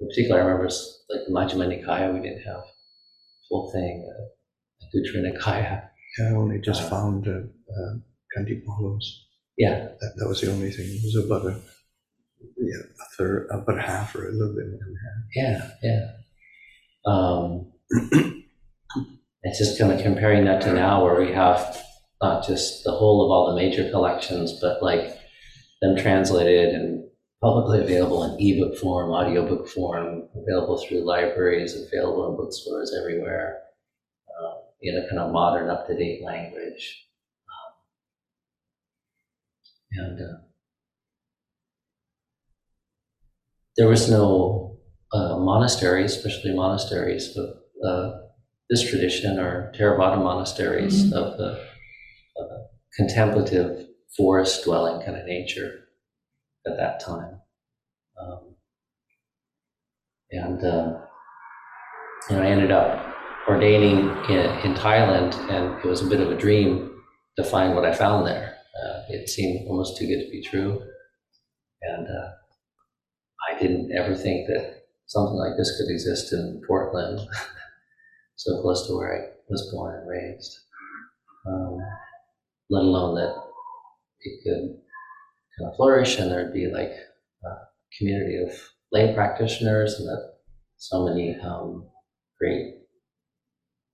in 0.00 0.08
particular, 0.08 0.40
I 0.40 0.44
remember 0.44 0.64
like 1.10 1.20
the 1.26 1.32
Majjhima 1.32 1.66
Nikaya, 1.68 2.12
we 2.14 2.20
didn't 2.20 2.42
have 2.44 2.62
full 3.48 3.70
thing, 3.72 4.08
uh, 4.10 4.24
the 4.92 4.98
Anguttara 5.00 5.36
Nikaya. 5.36 5.88
Yeah, 6.18 6.28
I 6.30 6.32
only 6.32 6.60
just 6.60 6.82
Uh, 6.82 6.88
found 6.90 7.28
uh, 7.28 7.40
uh, 7.72 8.44
Polos. 8.66 9.26
Yeah, 9.58 9.88
That, 10.00 10.12
that 10.16 10.28
was 10.28 10.40
the 10.40 10.52
only 10.52 10.70
thing. 10.70 10.86
It 10.86 11.00
was 11.02 11.24
about 11.24 11.46
a, 11.46 11.60
yeah, 12.56 12.82
a 13.00 13.16
third, 13.16 13.48
about 13.50 13.80
half 13.80 14.14
or 14.14 14.28
a 14.28 14.32
little 14.32 14.54
bit 14.54 14.66
more 14.70 14.80
than 14.84 14.96
half. 15.04 15.24
yeah, 15.34 15.70
yeah. 15.82 16.06
Um, 17.06 17.72
it's 19.42 19.58
just 19.58 19.78
kind 19.78 19.92
of 19.92 20.02
comparing 20.02 20.44
that 20.44 20.60
to 20.62 20.72
now 20.72 21.04
where 21.04 21.20
we 21.20 21.32
have 21.32 21.82
not 22.22 22.46
just 22.46 22.82
the 22.84 22.90
whole 22.90 23.24
of 23.24 23.30
all 23.30 23.50
the 23.50 23.60
major 23.60 23.90
collections, 23.90 24.58
but 24.60 24.82
like 24.82 25.16
them 25.82 25.96
translated 25.96 26.74
and 26.74 27.04
publicly 27.42 27.80
available 27.80 28.24
in 28.24 28.40
ebook 28.40 28.76
form, 28.78 29.10
audiobook 29.10 29.68
form, 29.68 30.28
available 30.34 30.78
through 30.78 31.04
libraries, 31.04 31.76
available 31.76 32.30
in 32.30 32.36
bookstores 32.36 32.96
everywhere, 32.98 33.62
uh, 34.28 34.54
in 34.80 34.96
a 34.96 35.08
kind 35.08 35.20
of 35.20 35.32
modern, 35.32 35.68
up 35.68 35.86
to 35.86 35.96
date 35.96 36.24
language. 36.24 37.06
Um, 39.92 40.06
and 40.06 40.20
uh, 40.20 40.45
there 43.76 43.88
was 43.88 44.10
no 44.10 44.78
uh, 45.12 45.38
monasteries, 45.38 46.16
especially 46.16 46.54
monasteries 46.54 47.36
of 47.36 47.56
uh, 47.86 48.18
this 48.70 48.88
tradition 48.88 49.38
or 49.38 49.72
Theravada 49.76 50.22
monasteries 50.22 51.12
of 51.12 51.36
the 51.38 51.60
uh, 52.40 52.58
contemplative 52.96 53.86
forest 54.16 54.64
dwelling 54.64 55.04
kind 55.04 55.16
of 55.16 55.26
nature 55.26 55.80
at 56.66 56.76
that 56.76 57.00
time. 57.00 57.40
Um, 58.20 58.54
and 60.32 60.64
uh, 60.64 60.98
you 62.28 62.36
know, 62.36 62.42
I 62.42 62.46
ended 62.46 62.70
up 62.70 63.14
ordaining 63.48 64.08
in, 64.28 64.40
in 64.64 64.74
Thailand, 64.74 65.34
and 65.50 65.78
it 65.78 65.86
was 65.86 66.02
a 66.02 66.06
bit 66.06 66.20
of 66.20 66.30
a 66.32 66.36
dream 66.36 66.90
to 67.36 67.44
find 67.44 67.74
what 67.74 67.84
I 67.84 67.94
found 67.94 68.26
there. 68.26 68.56
Uh, 68.82 69.02
it 69.08 69.28
seemed 69.28 69.68
almost 69.68 69.96
too 69.96 70.06
good 70.06 70.24
to 70.24 70.30
be 70.30 70.42
true, 70.42 70.82
and 71.82 72.08
uh, 72.08 72.30
I 73.56 73.60
didn't 73.60 73.90
ever 73.96 74.14
think 74.14 74.48
that 74.48 74.82
something 75.06 75.36
like 75.36 75.56
this 75.56 75.78
could 75.78 75.90
exist 75.90 76.32
in 76.32 76.62
Portland, 76.66 77.20
so 78.36 78.60
close 78.60 78.86
to 78.86 78.94
where 78.94 79.14
I 79.14 79.28
was 79.48 79.70
born 79.72 79.98
and 79.98 80.08
raised. 80.08 80.58
Um, 81.46 81.78
let 82.68 82.82
alone 82.82 83.14
that 83.14 83.34
it 84.20 84.40
could 84.44 84.76
kind 85.58 85.70
of 85.70 85.76
flourish 85.76 86.18
and 86.18 86.30
there'd 86.30 86.52
be 86.52 86.66
like 86.66 86.90
a 86.90 87.48
community 87.96 88.42
of 88.42 88.50
lay 88.92 89.14
practitioners 89.14 89.94
and 89.98 90.08
that 90.08 90.34
so 90.76 91.06
many 91.06 91.36
um, 91.40 91.88
great 92.38 92.74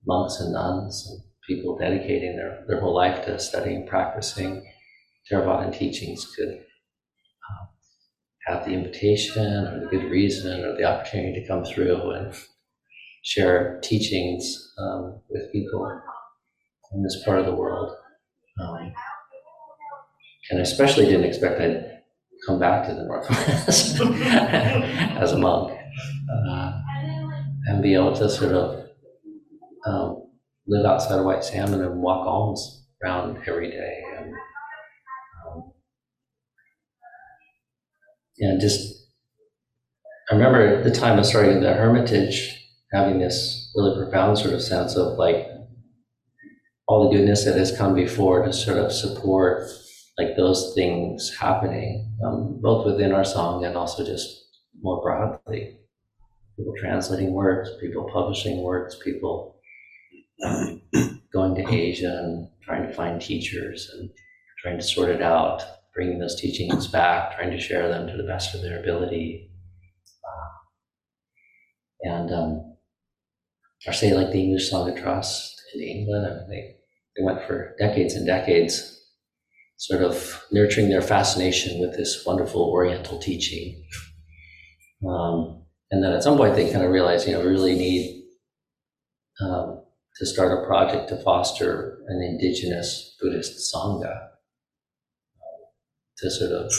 monks 0.07 0.40
and 0.40 0.54
nuns 0.54 1.07
and 1.09 1.23
people 1.47 1.78
dedicating 1.78 2.37
their, 2.37 2.64
their 2.66 2.81
whole 2.81 2.95
life 2.95 3.25
to 3.26 3.38
studying, 3.38 3.83
and 3.83 3.88
practicing 3.88 4.66
Theravadan 5.31 5.76
teachings 5.76 6.35
could 6.35 6.64
have 8.46 8.64
the 8.64 8.72
invitation 8.72 9.66
or 9.66 9.80
the 9.80 9.87
good 9.87 10.11
reason 10.11 10.64
or 10.64 10.76
the 10.76 10.84
opportunity 10.84 11.40
to 11.40 11.46
come 11.46 11.64
through 11.64 12.11
and 12.11 12.34
share 13.22 13.81
teachings 13.83 14.72
um, 14.78 15.20
with 15.31 15.52
people 15.52 16.00
in 16.92 17.02
this 17.02 17.22
part 17.24 17.38
of 17.38 17.46
the 17.46 17.55
world. 17.55 17.94
Um, 18.61 18.92
and 20.50 20.59
I 20.59 20.62
especially 20.62 21.07
didn't 21.07 21.24
expect 21.24 21.61
I'd 21.61 22.02
come 22.46 22.59
back 22.59 22.87
to 22.88 22.94
the 22.94 23.05
Northwest 23.05 24.00
as 24.00 25.33
a 25.33 25.38
monk 25.38 25.78
uh, 26.48 26.81
and 27.66 27.83
be 27.83 27.94
able 27.94 28.14
to 28.16 28.28
sort 28.28 28.52
of 28.52 28.88
um, 29.87 30.24
live 30.66 30.85
outside 30.85 31.18
of 31.18 31.24
White 31.24 31.44
Salmon 31.44 31.81
and 31.81 32.00
walk 32.00 32.26
alms 32.26 32.87
around 33.02 33.38
every 33.46 33.70
day 33.70 34.02
and 34.18 34.33
um, 35.46 35.72
and 38.38 38.61
just 38.61 39.03
I 40.31 40.35
remember 40.35 40.83
the 40.83 40.90
time 40.90 41.18
of 41.18 41.27
starting 41.27 41.61
the 41.61 41.75
Hermitage 41.75 42.59
having 42.92 43.18
this 43.18 43.71
really 43.75 43.97
profound 43.97 44.38
sort 44.38 44.55
of 44.55 44.62
sense 44.62 44.97
of 44.97 45.18
like 45.18 45.47
all 46.87 47.09
the 47.09 47.16
goodness 47.16 47.45
that 47.45 47.57
has 47.57 47.77
come 47.77 47.95
before 47.95 48.45
to 48.45 48.53
sort 48.53 48.79
of 48.79 48.92
support 48.92 49.68
like 50.18 50.37
those 50.37 50.75
things 50.75 51.35
happening, 51.38 52.14
um, 52.25 52.59
both 52.61 52.87
within 52.87 53.12
our 53.12 53.23
Sangha 53.23 53.66
and 53.66 53.77
also 53.77 54.05
just 54.05 54.45
more 54.81 55.01
broadly. 55.01 55.79
People 56.57 56.75
translating 56.79 57.33
works, 57.33 57.71
people 57.81 58.09
publishing 58.12 58.62
works, 58.62 58.97
people 59.03 59.57
um, 60.45 60.83
going 61.33 61.55
to 61.55 61.75
Asia 61.75 62.21
and 62.23 62.49
trying 62.62 62.87
to 62.87 62.92
find 62.92 63.21
teachers 63.21 63.90
and 63.95 64.11
trying 64.59 64.79
to 64.79 64.85
sort 64.85 65.09
it 65.09 65.23
out, 65.23 65.62
bringing 65.94 66.18
those 66.18 66.40
teachings 66.40 66.87
back, 66.87 67.37
trying 67.37 67.50
to 67.50 67.61
share 67.61 67.88
them 67.88 68.07
to 68.07 68.16
the 68.16 68.22
best 68.22 68.55
of 68.55 68.62
their 68.62 68.81
ability. 68.81 69.50
Uh, 70.24 72.11
and, 72.11 72.33
um, 72.33 72.76
or 73.87 73.92
say 73.92 74.14
like 74.14 74.33
the 74.33 74.40
English 74.40 74.70
Sangha 74.70 75.00
Trust 75.00 75.61
in 75.74 75.83
England, 75.83 76.26
I 76.26 76.31
mean, 76.31 76.48
they, 76.48 76.76
they 77.16 77.24
went 77.24 77.46
for 77.46 77.74
decades 77.78 78.14
and 78.14 78.26
decades 78.26 78.98
sort 79.76 80.02
of 80.02 80.44
nurturing 80.52 80.88
their 80.88 81.02
fascination 81.02 81.81
with 81.81 81.96
this 81.96 82.24
wonderful 82.24 82.62
Oriental 82.62 83.18
teaching. 83.18 83.85
Um, 85.07 85.64
and 85.90 86.02
then 86.02 86.12
at 86.12 86.22
some 86.22 86.37
point 86.37 86.55
they 86.55 86.70
kind 86.70 86.85
of 86.85 86.92
realized, 86.92 87.26
you 87.26 87.35
know, 87.35 87.40
we 87.40 87.48
really 87.48 87.74
need 87.74 88.22
um, 89.40 89.83
to 90.16 90.26
start 90.26 90.57
a 90.57 90.66
project 90.66 91.09
to 91.09 91.16
foster 91.16 91.98
an 92.07 92.22
indigenous 92.22 93.16
Buddhist 93.20 93.74
Sangha 93.74 94.28
to 96.22 96.30
sort 96.30 96.52
of 96.52 96.72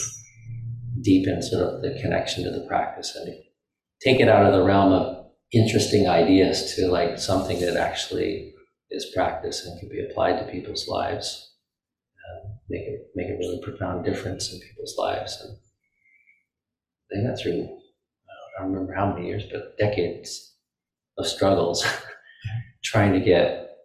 deepen 1.02 1.42
sort 1.42 1.64
of 1.64 1.82
the 1.82 2.00
connection 2.02 2.44
to 2.44 2.52
the 2.52 2.66
practice 2.68 3.16
and 3.16 3.36
take 4.02 4.20
it 4.20 4.30
out 4.30 4.46
of 4.46 4.54
the 4.54 4.64
realm 4.64 4.92
of 4.92 5.28
interesting 5.52 6.08
ideas 6.08 6.76
to 6.76 6.88
like 6.88 7.20
something 7.20 7.60
that 7.60 7.78
actually 7.78 8.54
is 8.90 9.12
practice 9.14 9.66
and 9.66 9.80
can 9.80 9.90
be 9.90 10.04
applied 10.04 10.40
to 10.40 10.52
people's 10.52 10.88
lives 10.88 11.54
make 12.70 12.88
it 12.88 13.12
make 13.16 13.30
a 13.30 13.38
really 13.38 13.60
profound 13.62 14.06
difference 14.06 14.52
in 14.52 14.60
people's 14.60 14.96
lives. 14.98 15.42
And 15.44 15.58
they 17.12 17.26
went 17.26 17.40
through 17.40 17.80
I 18.58 18.62
don't 18.62 18.72
remember 18.72 18.94
how 18.94 19.14
many 19.14 19.28
years, 19.28 19.44
but 19.52 19.78
decades 19.78 20.56
of 21.18 21.26
struggles 21.26 21.86
trying 22.84 23.14
to 23.14 23.20
get 23.20 23.78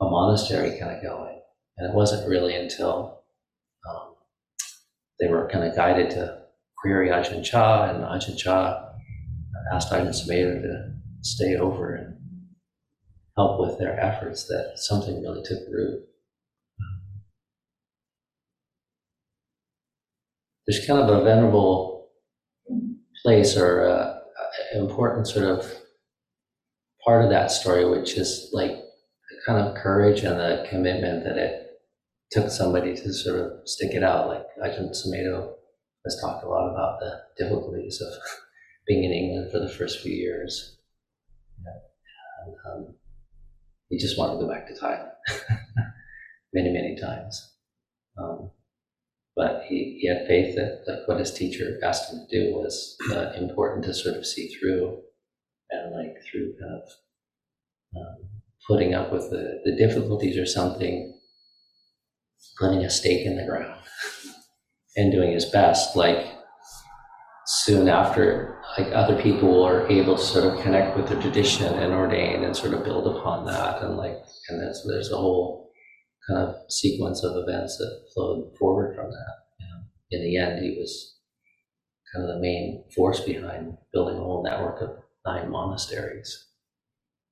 a 0.00 0.04
monastery 0.04 0.78
kind 0.78 0.96
of 0.96 1.02
going. 1.02 1.40
And 1.78 1.88
it 1.88 1.94
wasn't 1.94 2.28
really 2.28 2.54
until 2.54 3.22
um, 3.88 4.14
they 5.20 5.28
were 5.28 5.48
kind 5.48 5.64
of 5.64 5.76
guided 5.76 6.10
to 6.10 6.38
query 6.78 7.10
Ajahn 7.10 7.44
Chah, 7.44 7.90
and 7.90 8.04
Ajahn 8.04 8.36
Chah 8.36 8.82
asked 9.72 9.92
Ajahn 9.92 10.08
Sumedho 10.08 10.62
to 10.62 10.92
stay 11.22 11.56
over 11.56 11.94
and 11.94 12.16
help 13.36 13.60
with 13.60 13.78
their 13.78 13.98
efforts 14.00 14.46
that 14.46 14.72
something 14.76 15.22
really 15.22 15.42
took 15.42 15.60
root. 15.70 16.04
there's 20.70 20.86
kind 20.86 21.00
of 21.00 21.08
a 21.08 21.24
venerable 21.24 22.10
place 23.24 23.56
or 23.56 23.88
uh, 23.88 24.20
important 24.74 25.26
sort 25.26 25.44
of 25.44 25.66
part 27.04 27.24
of 27.24 27.30
that 27.30 27.50
story, 27.50 27.88
which 27.88 28.16
is 28.16 28.50
like 28.52 28.70
the 28.70 29.36
kind 29.46 29.66
of 29.66 29.74
courage 29.74 30.22
and 30.22 30.38
the 30.38 30.64
commitment 30.68 31.24
that 31.24 31.36
it 31.36 31.69
took 32.30 32.50
somebody 32.50 32.94
to 32.94 33.12
sort 33.12 33.40
of 33.40 33.68
stick 33.68 33.92
it 33.92 34.04
out. 34.04 34.28
Like 34.28 34.46
Ajahn 34.62 34.90
Sumedho 34.90 35.54
has 36.04 36.20
talked 36.20 36.44
a 36.44 36.48
lot 36.48 36.70
about 36.70 37.00
the 37.00 37.20
difficulties 37.38 38.00
of 38.00 38.12
being 38.86 39.04
in 39.04 39.12
England 39.12 39.50
for 39.50 39.58
the 39.58 39.68
first 39.68 40.00
few 40.00 40.12
years. 40.12 40.78
And, 42.46 42.54
um, 42.66 42.94
he 43.90 43.98
just 43.98 44.16
wanted 44.16 44.34
to 44.34 44.46
go 44.46 44.48
back 44.48 44.66
to 44.68 44.74
Thailand 44.74 45.10
many, 46.54 46.72
many 46.72 46.96
times. 46.98 47.54
Um, 48.16 48.50
but 49.36 49.64
he, 49.68 49.98
he 50.00 50.08
had 50.08 50.26
faith 50.26 50.54
that 50.56 50.84
like 50.86 51.08
what 51.08 51.18
his 51.18 51.32
teacher 51.32 51.78
asked 51.84 52.12
him 52.12 52.26
to 52.28 52.38
do 52.38 52.54
was 52.54 52.96
uh, 53.12 53.32
important 53.36 53.84
to 53.84 53.94
sort 53.94 54.16
of 54.16 54.26
see 54.26 54.48
through 54.48 55.00
and 55.70 55.94
like 55.94 56.16
through 56.30 56.54
kind 56.60 56.82
of 56.82 56.88
um, 57.96 58.28
putting 58.66 58.94
up 58.94 59.12
with 59.12 59.30
the, 59.30 59.60
the 59.64 59.76
difficulties 59.76 60.38
or 60.38 60.46
something 60.46 61.19
putting 62.60 62.84
a 62.84 62.90
stake 62.90 63.26
in 63.26 63.36
the 63.36 63.46
ground 63.46 63.80
and 64.96 65.12
doing 65.12 65.32
his 65.32 65.46
best 65.46 65.96
like 65.96 66.26
soon 67.46 67.88
after 67.88 68.60
like 68.78 68.92
other 68.92 69.20
people 69.20 69.64
are 69.64 69.88
able 69.88 70.16
to 70.16 70.22
sort 70.22 70.44
of 70.44 70.62
connect 70.62 70.96
with 70.96 71.08
the 71.08 71.20
tradition 71.20 71.66
and 71.74 71.92
ordain 71.92 72.44
and 72.44 72.56
sort 72.56 72.74
of 72.74 72.84
build 72.84 73.06
upon 73.16 73.44
that 73.46 73.82
and 73.82 73.96
like 73.96 74.16
and 74.48 74.60
there's 74.60 74.84
there's 74.86 75.10
a 75.10 75.16
whole 75.16 75.60
kind 76.30 76.48
of 76.48 76.56
sequence 76.68 77.22
of 77.24 77.36
events 77.36 77.76
that 77.78 78.06
flowed 78.14 78.56
forward 78.58 78.94
from 78.94 79.10
that. 79.10 79.34
And 79.60 79.84
in 80.10 80.22
the 80.22 80.36
end, 80.36 80.62
he 80.62 80.78
was 80.78 81.18
kind 82.12 82.28
of 82.28 82.34
the 82.34 82.40
main 82.40 82.84
force 82.94 83.20
behind 83.20 83.76
building 83.92 84.16
a 84.16 84.20
whole 84.20 84.42
network 84.42 84.80
of 84.80 84.90
nine 85.26 85.50
monasteries. 85.50 86.46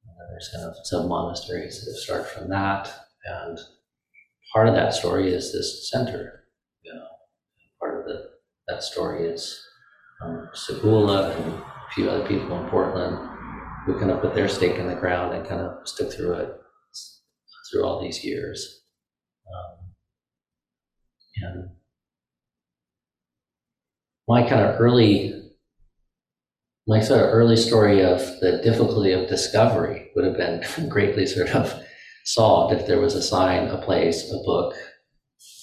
And 0.04 0.30
there's 0.30 0.50
kind 0.54 0.64
of 0.64 0.74
sub 0.84 1.08
monasteries 1.08 1.84
that 1.84 1.94
start 1.94 2.26
from 2.26 2.48
that, 2.50 2.92
and 3.24 3.58
part 4.52 4.68
of 4.68 4.74
that 4.74 4.94
story 4.94 5.32
is 5.32 5.52
this 5.52 5.90
center. 5.90 6.44
You 6.82 6.94
know, 6.94 7.06
part 7.80 8.00
of 8.00 8.06
the 8.06 8.30
that 8.68 8.82
story 8.82 9.26
is 9.26 9.60
um, 10.22 10.48
Segula 10.54 11.34
and 11.36 11.54
a 11.54 11.92
few 11.94 12.10
other 12.10 12.26
people 12.26 12.62
in 12.62 12.68
Portland 12.68 13.18
who 13.86 13.98
kind 13.98 14.10
of 14.10 14.20
put 14.20 14.34
their 14.34 14.48
stake 14.48 14.76
in 14.76 14.86
the 14.86 14.94
ground 14.94 15.34
and 15.34 15.46
kind 15.46 15.60
of 15.60 15.88
stuck 15.88 16.10
through 16.10 16.34
it 16.34 16.54
through 17.70 17.84
all 17.84 18.00
these 18.02 18.24
years. 18.24 18.82
Um, 19.46 19.94
and 21.42 21.68
my 24.26 24.48
kind 24.48 24.62
of 24.62 24.80
early, 24.80 25.52
my 26.86 27.00
sort 27.00 27.20
of 27.20 27.32
early 27.32 27.56
story 27.56 28.02
of 28.02 28.20
the 28.40 28.60
difficulty 28.62 29.12
of 29.12 29.28
discovery 29.28 30.10
would 30.14 30.24
have 30.24 30.36
been 30.36 30.62
greatly 30.88 31.26
sort 31.26 31.50
of 31.50 31.82
solved 32.28 32.74
if 32.74 32.86
there 32.86 33.00
was 33.00 33.14
a 33.14 33.22
sign, 33.22 33.68
a 33.68 33.78
place, 33.78 34.30
a 34.30 34.36
book, 34.44 34.74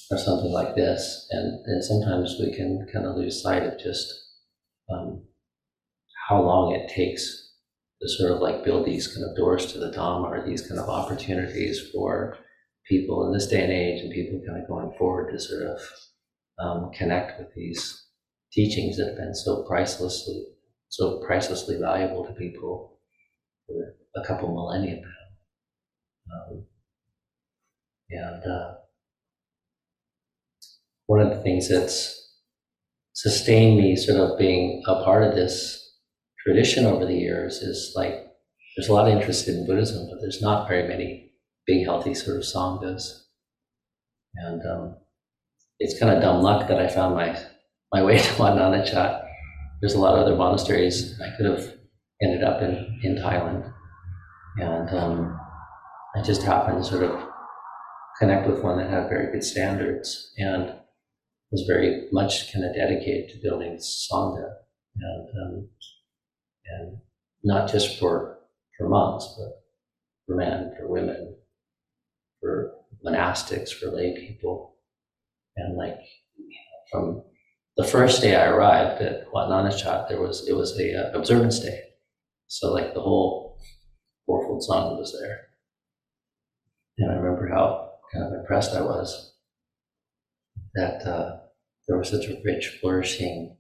or 0.10 0.18
something 0.18 0.52
like 0.52 0.76
this. 0.76 1.28
And, 1.30 1.64
and 1.66 1.84
sometimes 1.84 2.38
we 2.40 2.56
can 2.56 2.88
kind 2.92 3.06
of 3.06 3.16
lose 3.16 3.44
sight 3.44 3.64
of 3.64 3.80
just 3.80 4.12
um, 4.92 5.24
how 6.28 6.42
long 6.42 6.74
it 6.74 6.90
takes 6.90 7.52
to 8.02 8.10
sort 8.10 8.32
of 8.32 8.40
like 8.40 8.66
build 8.66 8.86
these 8.86 9.08
kind 9.08 9.30
of 9.30 9.38
doors 9.38 9.72
to 9.74 9.80
the 9.80 9.92
Dhamma 9.92 10.28
or 10.28 10.44
these 10.44 10.68
kind 10.68 10.80
of 10.80 10.90
opportunities 10.90 11.92
for 11.94 12.36
people 12.88 13.28
in 13.28 13.34
this 13.34 13.48
day 13.48 13.64
and 13.64 13.72
age 13.72 14.02
and 14.02 14.12
people 14.12 14.42
kind 14.48 14.62
of 14.62 14.68
going 14.68 14.92
forward 14.98 15.32
to 15.32 15.40
sort 15.40 15.64
of 15.64 15.80
um, 16.60 16.92
connect 16.94 17.40
with 17.40 17.54
these 17.56 18.08
teachings 18.52 18.98
that 18.98 19.08
have 19.10 19.18
been 19.18 19.36
so 19.36 19.64
pricelessly, 19.68 20.46
so 20.90 21.22
pricelessly 21.28 21.78
valuable 21.80 22.26
to 22.26 22.34
people 22.34 23.00
for 23.68 23.96
a 24.16 24.26
couple 24.26 24.52
millennia 24.52 24.96
now. 24.96 25.15
Um, 26.32 26.66
and 28.10 28.44
uh, 28.44 28.74
one 31.08 31.22
of 31.22 31.30
the 31.30 31.42
things 31.42 31.70
that's 31.70 32.22
sustained 33.14 33.78
me 33.78 33.96
sort 33.96 34.20
of 34.20 34.38
being 34.38 34.84
a 34.88 35.04
part 35.04 35.24
of 35.24 35.36
this 35.36 35.82
tradition 36.46 36.86
over 36.86 37.06
the 37.06 37.16
years 37.16 37.58
is 37.58 37.94
like 37.96 38.26
there's 38.76 38.90
a 38.90 38.94
lot 38.94 39.08
of 39.08 39.14
interest 39.14 39.48
in 39.48 39.66
Buddhism, 39.66 40.08
but 40.10 40.20
there's 40.22 40.42
not 40.42 40.68
very 40.68 40.88
many 40.88 41.32
big, 41.66 41.86
healthy 41.86 42.14
sort 42.14 42.38
of 42.38 42.44
sanghas. 42.44 43.22
And 44.36 44.62
um, 44.70 44.98
it's 45.80 45.98
kind 45.98 46.14
of 46.14 46.22
dumb 46.22 46.42
luck 46.42 46.68
that 46.68 46.80
I 46.80 46.88
found 46.88 47.16
my 47.16 47.40
my 47.94 48.04
way 48.04 48.18
to 48.22 48.40
Wat 48.40 48.58
Nanachat. 48.58 49.24
There's 49.82 49.94
a 49.94 50.00
lot 50.00 50.16
of 50.16 50.26
other 50.26 50.36
monasteries. 50.36 51.20
I 51.22 51.36
could 51.36 51.46
have 51.46 51.74
ended 52.22 52.44
up 52.44 52.62
in, 52.62 53.00
in 53.04 53.16
Thailand. 53.16 53.72
And 54.58 54.90
um, 54.98 55.40
I 56.16 56.22
just 56.22 56.44
happened 56.44 56.84
to 56.84 56.90
sort 56.90 57.04
of 57.04 57.20
connect 58.20 58.48
with 58.48 58.64
one 58.64 58.78
that 58.78 58.90
had 58.90 59.10
very 59.10 59.32
good 59.32 59.44
standards 59.44 60.32
and 60.38 60.74
was 61.52 61.66
very 61.68 62.08
much 62.12 62.54
kind 62.54 62.66
of 62.66 62.74
dedicated 62.76 63.30
to 63.30 63.42
building 63.42 63.78
Sangha. 63.78 64.54
And 64.98 65.28
um, 65.44 65.70
and 66.68 66.98
not 67.44 67.70
just 67.70 68.00
for 68.00 68.40
for 68.78 68.88
monks, 68.88 69.26
but 69.38 69.62
for 70.26 70.36
men, 70.36 70.72
for 70.78 70.88
women, 70.88 71.36
for 72.42 72.74
monastics, 73.06 73.72
for 73.72 73.88
lay 73.88 74.16
people, 74.16 74.78
and 75.58 75.78
like 75.78 76.00
from 76.92 77.24
the 77.78 77.84
first 77.84 78.22
day 78.22 78.36
I 78.36 78.48
arrived 78.48 79.02
at 79.02 79.26
Wat 79.34 79.50
Nanachat, 79.50 80.08
there 80.08 80.22
was 80.22 80.48
it 80.48 80.54
was 80.54 80.80
a 80.80 81.10
uh, 81.10 81.18
observance 81.18 81.60
day, 81.60 81.82
so 82.48 82.72
like 82.74 82.94
the 82.94 83.02
whole 83.02 83.60
fourfold 84.26 84.64
sangha 84.68 84.98
was 84.98 85.18
there, 85.20 85.48
and 86.98 87.12
I 87.12 87.16
remember 87.16 87.48
how 87.50 87.92
kind 88.14 88.26
of 88.26 88.40
impressed 88.40 88.74
I 88.74 88.82
was 88.82 89.34
that 90.76 91.06
uh, 91.06 91.38
there 91.88 91.98
was 91.98 92.10
such 92.10 92.26
a 92.26 92.42
rich, 92.44 92.78
flourishing 92.82 93.58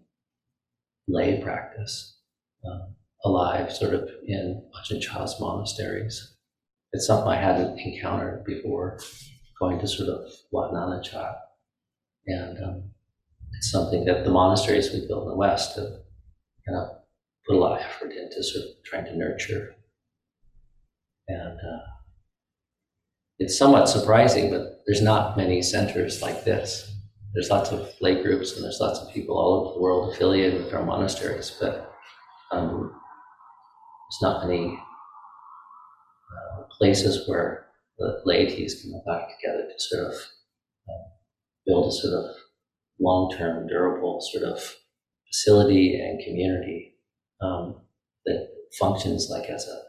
lay 1.07 1.41
practice 1.41 2.17
um, 2.65 2.95
alive 3.23 3.71
sort 3.71 3.93
of 3.93 4.09
in 4.25 4.63
Ajahn 4.75 5.01
Chah's 5.01 5.39
monasteries. 5.39 6.35
It's 6.93 7.07
something 7.07 7.27
I 7.27 7.41
hadn't 7.41 7.79
encountered 7.79 8.43
before 8.45 8.99
going 9.59 9.79
to 9.79 9.87
sort 9.87 10.09
of 10.09 10.31
Wat 10.51 10.71
Nanachat. 10.71 11.35
And 12.27 12.63
um, 12.63 12.83
it's 13.57 13.71
something 13.71 14.05
that 14.05 14.23
the 14.23 14.31
monasteries 14.31 14.91
we 14.91 15.07
built 15.07 15.23
in 15.23 15.29
the 15.29 15.35
West 15.35 15.75
have 15.75 15.91
kind 16.67 16.77
of 16.77 16.89
put 17.47 17.55
a 17.55 17.59
lot 17.59 17.79
of 17.79 17.85
effort 17.85 18.11
into 18.11 18.43
sort 18.43 18.65
of 18.65 18.83
trying 18.83 19.05
to 19.05 19.15
nurture. 19.15 19.75
And 21.27 21.57
uh, 21.59 21.94
it's 23.39 23.57
somewhat 23.57 23.89
surprising, 23.89 24.49
but 24.49 24.81
there's 24.85 25.01
not 25.01 25.37
many 25.37 25.61
centers 25.61 26.21
like 26.21 26.45
this. 26.45 26.91
There's 27.33 27.49
lots 27.49 27.71
of 27.71 27.93
lay 27.99 28.21
groups 28.23 28.55
and 28.55 28.63
there's 28.63 28.79
lots 28.79 28.99
of 28.99 29.13
people 29.13 29.37
all 29.37 29.55
over 29.55 29.73
the 29.73 29.81
world 29.81 30.13
affiliated 30.13 30.63
with 30.63 30.73
our 30.73 30.85
monasteries, 30.85 31.55
but 31.59 31.93
um, 32.51 32.91
there's 34.07 34.21
not 34.21 34.47
many 34.47 34.79
uh, 36.31 36.63
places 36.77 37.27
where 37.27 37.67
the 37.97 38.21
laities 38.25 38.81
can 38.81 38.91
go 38.91 39.01
back 39.05 39.27
together 39.37 39.67
to 39.67 39.79
sort 39.79 40.05
of 40.05 40.13
um, 40.89 41.05
build 41.65 41.87
a 41.87 41.91
sort 41.91 42.13
of 42.13 42.35
long-term, 43.01 43.67
durable 43.67 44.21
sort 44.31 44.45
of 44.45 44.61
facility 45.27 45.99
and 45.99 46.23
community 46.23 46.95
um, 47.41 47.81
that 48.25 48.47
functions 48.79 49.27
like 49.29 49.49
as 49.49 49.67
a 49.67 49.81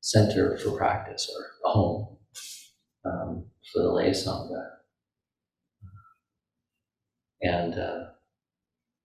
center 0.00 0.56
for 0.58 0.76
practice 0.76 1.30
or 1.36 1.70
a 1.70 1.72
home 1.72 2.16
um, 3.04 3.46
for 3.72 3.82
the 3.82 3.92
lay 3.92 4.10
sangha, 4.10 4.66
and 7.42 7.74
uh, 7.74 8.04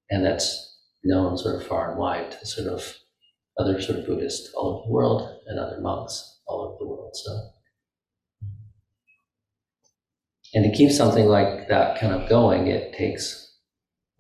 and 0.10 0.26
that's 0.26 0.80
known 1.04 1.38
sort 1.38 1.56
of 1.56 1.68
far 1.68 1.92
and 1.92 2.00
wide 2.00 2.32
to 2.32 2.46
sort 2.46 2.68
of 2.68 2.96
other 3.60 3.82
sort 3.82 4.00
of 4.00 4.06
Buddhists 4.06 4.52
all 4.56 4.78
over 4.78 4.88
the 4.88 4.92
world 4.92 5.40
and 5.48 5.60
other 5.60 5.80
monks 5.80 6.42
all 6.48 6.62
over 6.62 6.78
the 6.80 6.88
world. 6.88 7.16
So, 7.16 7.32
and 10.54 10.64
to 10.66 10.78
keep 10.78 10.92
something 10.92 11.28
like 11.28 11.68
that 11.70 12.00
kind 12.00 12.14
of 12.14 12.30
going, 12.30 12.68
it 12.68 12.94
takes 12.94 13.54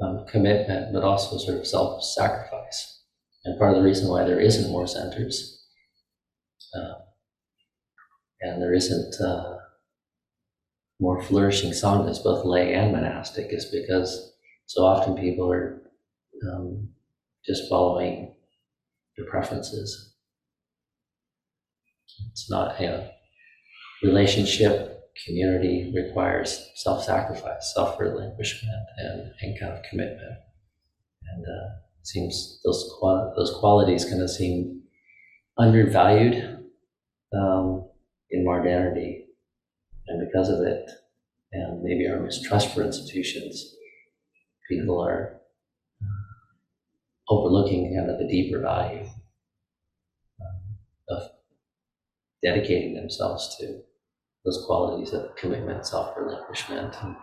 um, 0.02 0.26
commitment, 0.30 0.94
but 0.94 1.04
also 1.04 1.38
sort 1.38 1.58
of 1.58 1.68
self-sacrifice. 1.68 3.04
And 3.44 3.60
part 3.60 3.72
of 3.72 3.78
the 3.78 3.84
reason 3.88 4.10
why 4.10 4.24
there 4.24 4.40
isn't 4.40 4.72
more 4.72 4.88
centers, 4.88 5.66
uh, 6.76 6.96
and 8.42 8.62
there 8.62 8.74
isn't 8.74 9.16
uh, 9.22 9.55
more 11.00 11.22
flourishing 11.22 11.72
sanghas, 11.72 12.24
both 12.24 12.46
lay 12.46 12.74
and 12.74 12.92
monastic, 12.92 13.48
is 13.50 13.66
because 13.66 14.34
so 14.66 14.84
often 14.84 15.16
people 15.16 15.52
are 15.52 15.82
um, 16.54 16.90
just 17.46 17.70
following 17.70 18.34
their 19.18 19.28
preferences. 19.28 20.14
It's 22.32 22.50
not, 22.50 22.80
know, 22.88 23.10
relationship, 24.04 25.02
community 25.26 25.92
requires 25.96 26.72
self 26.76 27.04
sacrifice, 27.04 27.74
self 27.74 28.00
relinquishment, 28.00 28.74
and, 28.98 29.32
and 29.42 29.60
kind 29.60 29.74
of 29.74 29.84
commitment. 29.90 30.38
And 31.34 31.44
uh, 31.44 31.76
seems 32.04 32.60
those, 32.64 32.90
those 33.36 33.56
qualities 33.60 34.06
kind 34.06 34.22
of 34.22 34.30
seem 34.30 34.82
undervalued 35.58 36.60
um, 37.34 37.88
in 38.30 38.46
modernity. 38.46 39.25
And 40.08 40.28
because 40.28 40.50
of 40.50 40.62
it, 40.62 40.89
and 41.52 41.82
maybe 41.84 42.08
our 42.08 42.20
mistrust 42.20 42.74
for 42.74 42.84
institutions, 42.84 43.76
people 44.70 45.02
are 45.02 45.41
overlooking 47.30 47.96
kind 47.96 48.10
of 48.10 48.20
the 48.20 48.28
deeper 48.28 48.62
value 48.62 49.08
um, 50.41 50.78
of 51.10 51.24
dedicating 52.44 52.96
themselves 52.96 53.56
to 53.60 53.82
those 54.44 54.63
qualities 54.68 55.13
of 55.13 55.36
commitment, 55.36 55.88
self-relinquishment, 55.88 56.96
and 57.02 57.15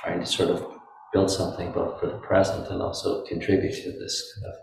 trying 0.00 0.20
to 0.20 0.26
sort 0.26 0.50
of 0.50 0.64
build 1.12 1.30
something 1.30 1.72
both 1.72 2.00
for 2.00 2.06
the 2.06 2.18
present 2.18 2.68
and 2.70 2.80
also 2.80 3.24
contribute 3.24 3.74
to 3.74 3.92
this 3.98 4.38
kind 4.38 4.52
of 4.52 4.58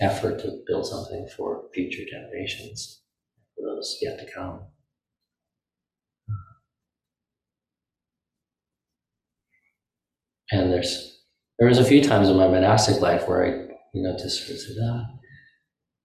effort 0.00 0.38
to 0.40 0.62
build 0.66 0.86
something 0.86 1.26
for 1.36 1.64
future 1.74 2.04
generations, 2.08 3.02
for 3.54 3.62
those 3.66 3.96
yet 4.02 4.18
to 4.18 4.26
come. 4.32 4.60
And 10.52 10.72
there's 10.72 11.22
there 11.58 11.68
was 11.68 11.78
a 11.78 11.84
few 11.84 12.02
times 12.02 12.28
in 12.28 12.36
my 12.36 12.48
monastic 12.48 13.00
life 13.00 13.26
where 13.26 13.44
I 13.46 13.66
you 13.96 14.02
know, 14.02 14.14
just 14.18 14.50
ah, 14.82 15.06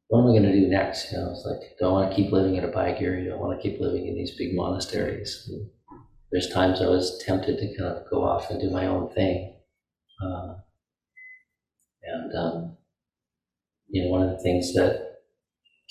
what 0.07 0.21
am 0.21 0.27
I 0.27 0.39
going 0.39 0.43
to 0.43 0.53
do 0.53 0.67
next? 0.67 1.11
You 1.11 1.17
know, 1.17 1.31
it's 1.31 1.45
like, 1.45 1.77
do 1.77 1.87
I 1.87 1.91
want 1.91 2.09
to 2.09 2.15
keep 2.15 2.31
living 2.31 2.55
in 2.55 2.63
Abhayagiri? 2.63 3.25
Do 3.25 3.33
I 3.33 3.35
want 3.35 3.59
to 3.59 3.61
keep 3.61 3.81
living 3.81 4.07
in 4.07 4.15
these 4.15 4.37
big 4.37 4.55
monasteries? 4.55 5.49
And 5.51 5.69
there's 6.31 6.49
times 6.49 6.81
I 6.81 6.87
was 6.87 7.21
tempted 7.25 7.57
to 7.57 7.77
kind 7.77 7.97
of 7.97 8.09
go 8.09 8.23
off 8.23 8.49
and 8.49 8.61
do 8.61 8.69
my 8.69 8.87
own 8.87 9.13
thing. 9.13 9.57
Uh, 10.23 10.53
and, 12.03 12.37
um, 12.37 12.77
you 13.89 14.05
know, 14.05 14.09
one 14.09 14.23
of 14.23 14.29
the 14.29 14.41
things 14.41 14.73
that 14.73 15.17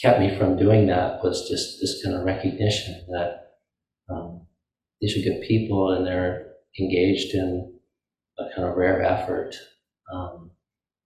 kept 0.01 0.21
me 0.21 0.35
from 0.35 0.57
doing 0.57 0.87
that 0.87 1.23
was 1.23 1.47
just 1.51 1.81
this 1.83 2.03
kind 2.03 2.17
of 2.17 2.25
recognition 2.25 3.05
that 3.11 3.59
um, 4.09 4.47
these 5.03 5.19
are 5.19 5.31
good 5.31 5.43
people 5.47 5.93
and 5.93 6.07
they're 6.07 6.47
engaged 6.81 7.35
in 7.35 7.79
a 8.39 8.45
kind 8.55 8.69
of 8.69 8.77
rare 8.77 9.03
effort 9.03 9.55
um, 10.13 10.51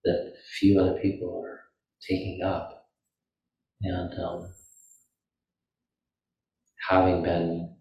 that 0.05 0.35
few 0.59 0.81
other 0.81 0.99
people 1.01 1.43
are 1.45 1.61
taking 2.09 2.43
up. 2.43 2.87
And 3.83 4.13
um, 4.19 4.53
having 6.89 7.23
been 7.23 7.75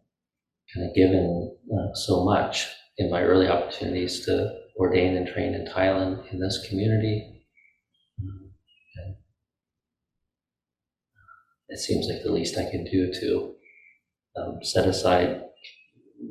kind 0.73 0.89
of 0.89 0.95
given 0.95 1.55
uh, 1.71 1.93
so 1.93 2.23
much 2.23 2.67
in 2.97 3.09
my 3.09 3.21
early 3.21 3.47
opportunities 3.47 4.25
to 4.25 4.53
ordain 4.77 5.15
and 5.15 5.27
train 5.27 5.53
in 5.53 5.65
Thailand 5.65 6.31
in 6.33 6.39
this 6.39 6.65
community, 6.67 7.45
um, 8.21 8.51
and 8.97 9.15
it 11.69 11.79
seems 11.79 12.07
like 12.07 12.23
the 12.23 12.31
least 12.31 12.57
I 12.57 12.69
can 12.69 12.83
do 12.85 13.11
to 13.13 13.53
um, 14.35 14.59
set 14.63 14.87
aside 14.87 15.43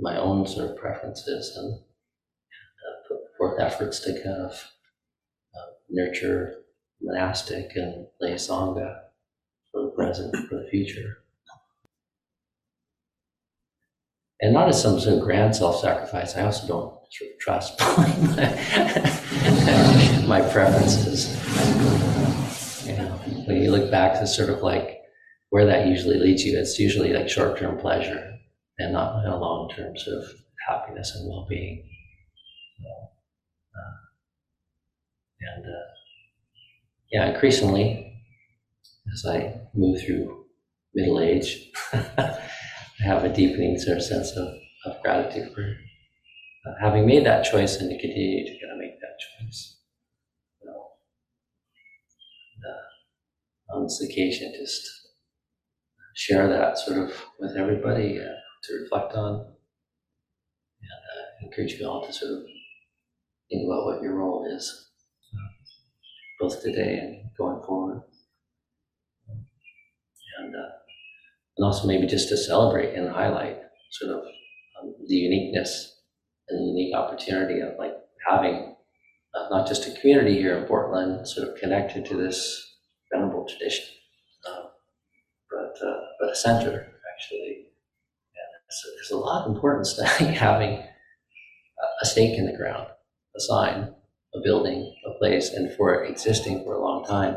my 0.01 0.17
own 0.17 0.47
sort 0.47 0.71
of 0.71 0.77
preferences 0.77 1.57
and, 1.57 1.81
forth 3.43 3.61
efforts 3.61 3.99
to 3.99 4.13
kind 4.23 4.41
of 4.41 4.53
uh, 5.55 5.71
nurture 5.91 6.55
monastic 7.01 7.73
and 7.75 8.07
lay 8.21 8.35
sangha 8.35 9.01
for 9.73 9.83
the 9.83 9.91
present, 9.97 10.33
for 10.49 10.63
the 10.63 10.69
future. 10.71 11.19
And 14.41 14.55
not 14.55 14.69
as 14.69 14.81
some 14.81 15.01
sort 15.01 15.19
of 15.19 15.25
grand 15.25 15.57
self-sacrifice. 15.57 16.37
I 16.37 16.45
also 16.45 16.69
don't 16.69 16.95
sort 17.11 17.33
of 17.33 17.39
trust 17.41 17.81
my, 20.29 20.41
preferences. 20.53 21.35
You 22.87 22.97
know, 22.97 23.11
when 23.47 23.61
you 23.61 23.73
look 23.73 23.91
back 23.91 24.21
to 24.21 24.27
sort 24.27 24.51
of 24.51 24.63
like 24.63 25.01
where 25.51 25.67
that 25.67 25.89
usually 25.89 26.19
leads 26.19 26.45
you, 26.45 26.57
it's 26.59 26.79
usually 26.79 27.13
like 27.13 27.29
short-term 27.29 27.79
pleasure 27.79 28.39
and 28.79 28.93
not 28.93 29.27
a 29.27 29.37
long-term 29.37 29.97
sort 29.97 30.19
of 30.19 30.25
happiness 30.69 31.17
and 31.17 31.29
well-being. 31.29 31.89
Uh, 33.77 34.03
and 35.41 35.65
uh, 35.65 35.93
yeah, 37.13 37.33
increasingly, 37.33 38.23
as 39.13 39.25
I 39.27 39.61
move 39.75 40.01
through 40.01 40.47
middle 40.95 41.21
age, 41.21 41.71
I 41.93 42.39
have 43.01 43.25
a 43.25 43.33
deepening 43.35 43.79
sort 43.79 43.99
of 43.99 44.05
sense 44.05 44.31
of, 44.33 44.49
of 44.87 45.03
gratitude 45.03 45.53
for 45.55 45.63
uh, 46.67 46.75
having 46.81 47.07
made 47.07 47.27
that 47.27 47.45
choice 47.45 47.77
and 47.77 47.91
to 47.91 48.01
continue 48.01 48.47
to 48.47 48.61
kind 48.61 48.73
of 48.73 48.79
make 48.79 49.01
that 49.01 49.45
choice. 49.45 49.79
So, 50.63 50.71
uh, 52.69 53.77
on 53.77 53.83
this 53.85 54.01
occasion, 54.03 54.53
just 54.59 54.89
share 56.15 56.49
that 56.49 56.79
sort 56.79 56.99
of 56.99 57.13
with 57.39 57.57
everybody 57.57 58.19
uh, 58.21 58.25
to 58.65 58.75
reflect 58.83 59.15
on, 59.15 59.35
and 60.81 60.91
uh, 60.91 61.47
encourage 61.47 61.73
you 61.73 61.87
all 61.87 62.07
to 62.07 62.13
sort 62.13 62.33
of 62.33 62.45
about 63.61 63.85
what 63.85 64.03
your 64.03 64.15
role 64.15 64.47
is, 64.57 64.91
both 66.41 66.63
today 66.63 66.99
and 66.99 67.31
going 67.37 67.63
forward. 67.63 68.03
And, 70.39 70.55
uh, 70.55 70.69
and 71.57 71.65
also 71.65 71.87
maybe 71.87 72.07
just 72.07 72.29
to 72.31 72.37
celebrate 72.37 72.95
and 72.95 73.09
highlight 73.09 73.59
sort 73.91 74.13
of 74.13 74.23
um, 74.81 74.95
the 75.07 75.15
uniqueness 75.15 76.01
and 76.49 76.59
the 76.59 76.65
unique 76.65 76.97
opportunity 76.97 77.61
of 77.61 77.75
like 77.79 77.93
having 78.27 78.75
uh, 79.35 79.49
not 79.51 79.67
just 79.67 79.87
a 79.87 80.01
community 80.01 80.39
here 80.39 80.57
in 80.57 80.65
Portland 80.65 81.29
sort 81.29 81.49
of 81.49 81.57
connected 81.57 82.05
to 82.07 82.17
this 82.17 82.77
venerable 83.13 83.47
tradition, 83.47 83.85
uh, 84.49 84.65
but, 85.51 85.87
uh, 85.87 86.01
but 86.19 86.31
a 86.31 86.37
center 86.37 86.89
actually. 87.15 87.67
And 88.35 88.71
so 88.71 88.89
there's 88.95 89.11
a 89.11 89.17
lot 89.17 89.45
of 89.45 89.55
importance 89.55 89.95
to 89.95 90.07
having 90.25 90.83
a 92.03 92.07
stake 92.07 92.39
in 92.39 92.47
the 92.47 92.57
ground, 92.57 92.89
a 93.37 93.41
sign, 93.41 93.95
a 94.35 94.41
building, 94.43 94.95
a 95.07 95.19
place, 95.19 95.51
and 95.53 95.75
for 95.77 96.05
existing 96.05 96.65
for 96.65 96.75
a 96.75 96.83
long 96.83 97.05
time. 97.05 97.37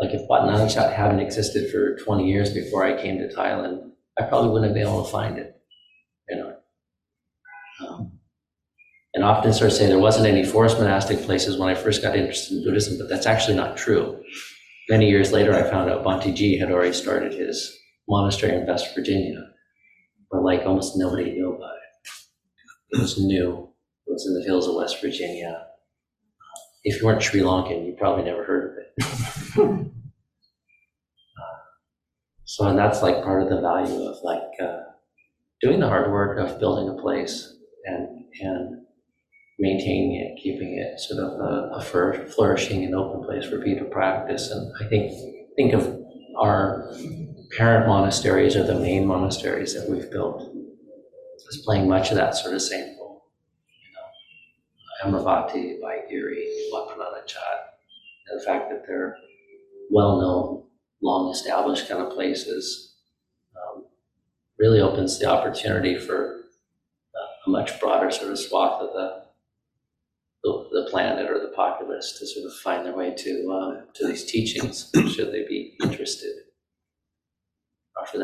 Like 0.00 0.14
if 0.14 0.26
Wat 0.28 0.42
Nanachat 0.42 0.94
hadn't 0.94 1.20
existed 1.20 1.70
for 1.70 1.96
20 1.96 2.30
years 2.30 2.52
before 2.52 2.84
I 2.84 3.00
came 3.00 3.18
to 3.18 3.28
Thailand, 3.28 3.90
I 4.18 4.24
probably 4.24 4.50
wouldn't 4.50 4.70
have 4.70 4.74
been 4.74 4.86
able 4.86 5.04
to 5.04 5.10
find 5.10 5.38
it. 5.38 5.60
You 6.28 6.36
know. 6.36 6.56
Um, 7.86 8.12
and 9.14 9.24
often 9.24 9.52
sort 9.52 9.70
of 9.70 9.76
say 9.76 9.86
there 9.86 9.98
wasn't 9.98 10.26
any 10.26 10.44
forest 10.44 10.78
monastic 10.78 11.20
places 11.22 11.58
when 11.58 11.68
I 11.68 11.74
first 11.74 12.02
got 12.02 12.16
interested 12.16 12.58
in 12.58 12.64
Buddhism, 12.64 12.96
but 12.98 13.08
that's 13.08 13.26
actually 13.26 13.56
not 13.56 13.76
true. 13.76 14.22
Many 14.88 15.08
years 15.08 15.32
later, 15.32 15.54
I 15.54 15.68
found 15.68 15.90
out 15.90 16.04
Bhante 16.04 16.58
had 16.58 16.70
already 16.70 16.92
started 16.92 17.32
his 17.32 17.76
monastery 18.08 18.56
in 18.56 18.66
West 18.66 18.94
Virginia, 18.94 19.42
but 20.30 20.42
like 20.42 20.62
almost 20.62 20.96
nobody 20.96 21.32
knew 21.32 21.54
about 21.54 21.74
it. 21.74 22.96
It 22.96 23.00
was 23.00 23.18
new. 23.18 23.69
Was 24.10 24.26
in 24.26 24.34
the 24.34 24.44
hills 24.44 24.66
of 24.66 24.74
West 24.74 25.00
Virginia. 25.00 25.66
If 26.82 27.00
you 27.00 27.06
weren't 27.06 27.22
Sri 27.22 27.40
Lankan, 27.40 27.86
you 27.86 27.94
probably 27.98 28.24
never 28.24 28.44
heard 28.44 28.70
of 28.70 28.78
it. 28.78 29.86
Uh, 31.38 31.58
so, 32.44 32.66
and 32.66 32.78
that's 32.78 33.02
like 33.02 33.22
part 33.22 33.42
of 33.42 33.48
the 33.48 33.60
value 33.60 34.02
of 34.08 34.16
like 34.22 34.42
uh, 34.62 34.80
doing 35.62 35.80
the 35.80 35.88
hard 35.88 36.10
work 36.10 36.38
of 36.38 36.58
building 36.58 36.88
a 36.88 37.00
place 37.00 37.54
and 37.84 38.24
and 38.40 38.80
maintaining 39.58 40.16
it, 40.16 40.40
keeping 40.42 40.78
it 40.78 40.98
sort 40.98 41.20
of 41.22 41.40
a, 41.40 41.70
a 41.74 41.80
flour- 41.82 42.26
flourishing 42.28 42.84
and 42.84 42.94
open 42.94 43.22
place 43.24 43.44
for 43.44 43.60
people 43.62 43.84
to 43.84 43.90
practice. 43.90 44.50
And 44.50 44.72
I 44.80 44.88
think 44.88 45.12
think 45.56 45.74
of 45.74 46.00
our 46.38 46.92
parent 47.56 47.86
monasteries 47.86 48.56
or 48.56 48.62
the 48.64 48.78
main 48.78 49.06
monasteries 49.06 49.74
that 49.74 49.88
we've 49.88 50.10
built 50.10 50.50
as 51.50 51.58
playing 51.64 51.88
much 51.88 52.10
of 52.10 52.16
that 52.16 52.36
sort 52.36 52.54
of 52.54 52.62
same 52.62 52.86
role. 52.86 52.94
You 52.94 52.98
know, 52.98 52.99
Amaravati, 55.04 55.80
Abhayagiri, 55.80 56.44
and 58.28 58.40
the 58.40 58.44
fact 58.44 58.70
that 58.70 58.84
they're 58.86 59.16
well-known, 59.90 60.64
long-established 61.02 61.88
kind 61.88 62.02
of 62.02 62.12
places 62.12 62.94
um, 63.56 63.84
really 64.58 64.80
opens 64.80 65.18
the 65.18 65.26
opportunity 65.26 65.98
for 65.98 66.40
uh, 67.14 67.46
a 67.46 67.50
much 67.50 67.80
broader 67.80 68.10
sort 68.10 68.30
of 68.30 68.38
swath 68.38 68.80
of 68.82 68.92
the 68.92 69.20
the, 70.42 70.68
the 70.72 70.88
planet 70.90 71.30
or 71.30 71.38
the 71.38 71.52
populace 71.54 72.18
to 72.18 72.26
sort 72.26 72.46
of 72.46 72.54
find 72.60 72.86
their 72.86 72.96
way 72.96 73.14
to 73.14 73.52
um, 73.52 73.82
to 73.94 74.06
these 74.06 74.24
teachings, 74.24 74.90
should 75.14 75.32
they 75.32 75.44
be 75.46 75.76
interested. 75.82 76.44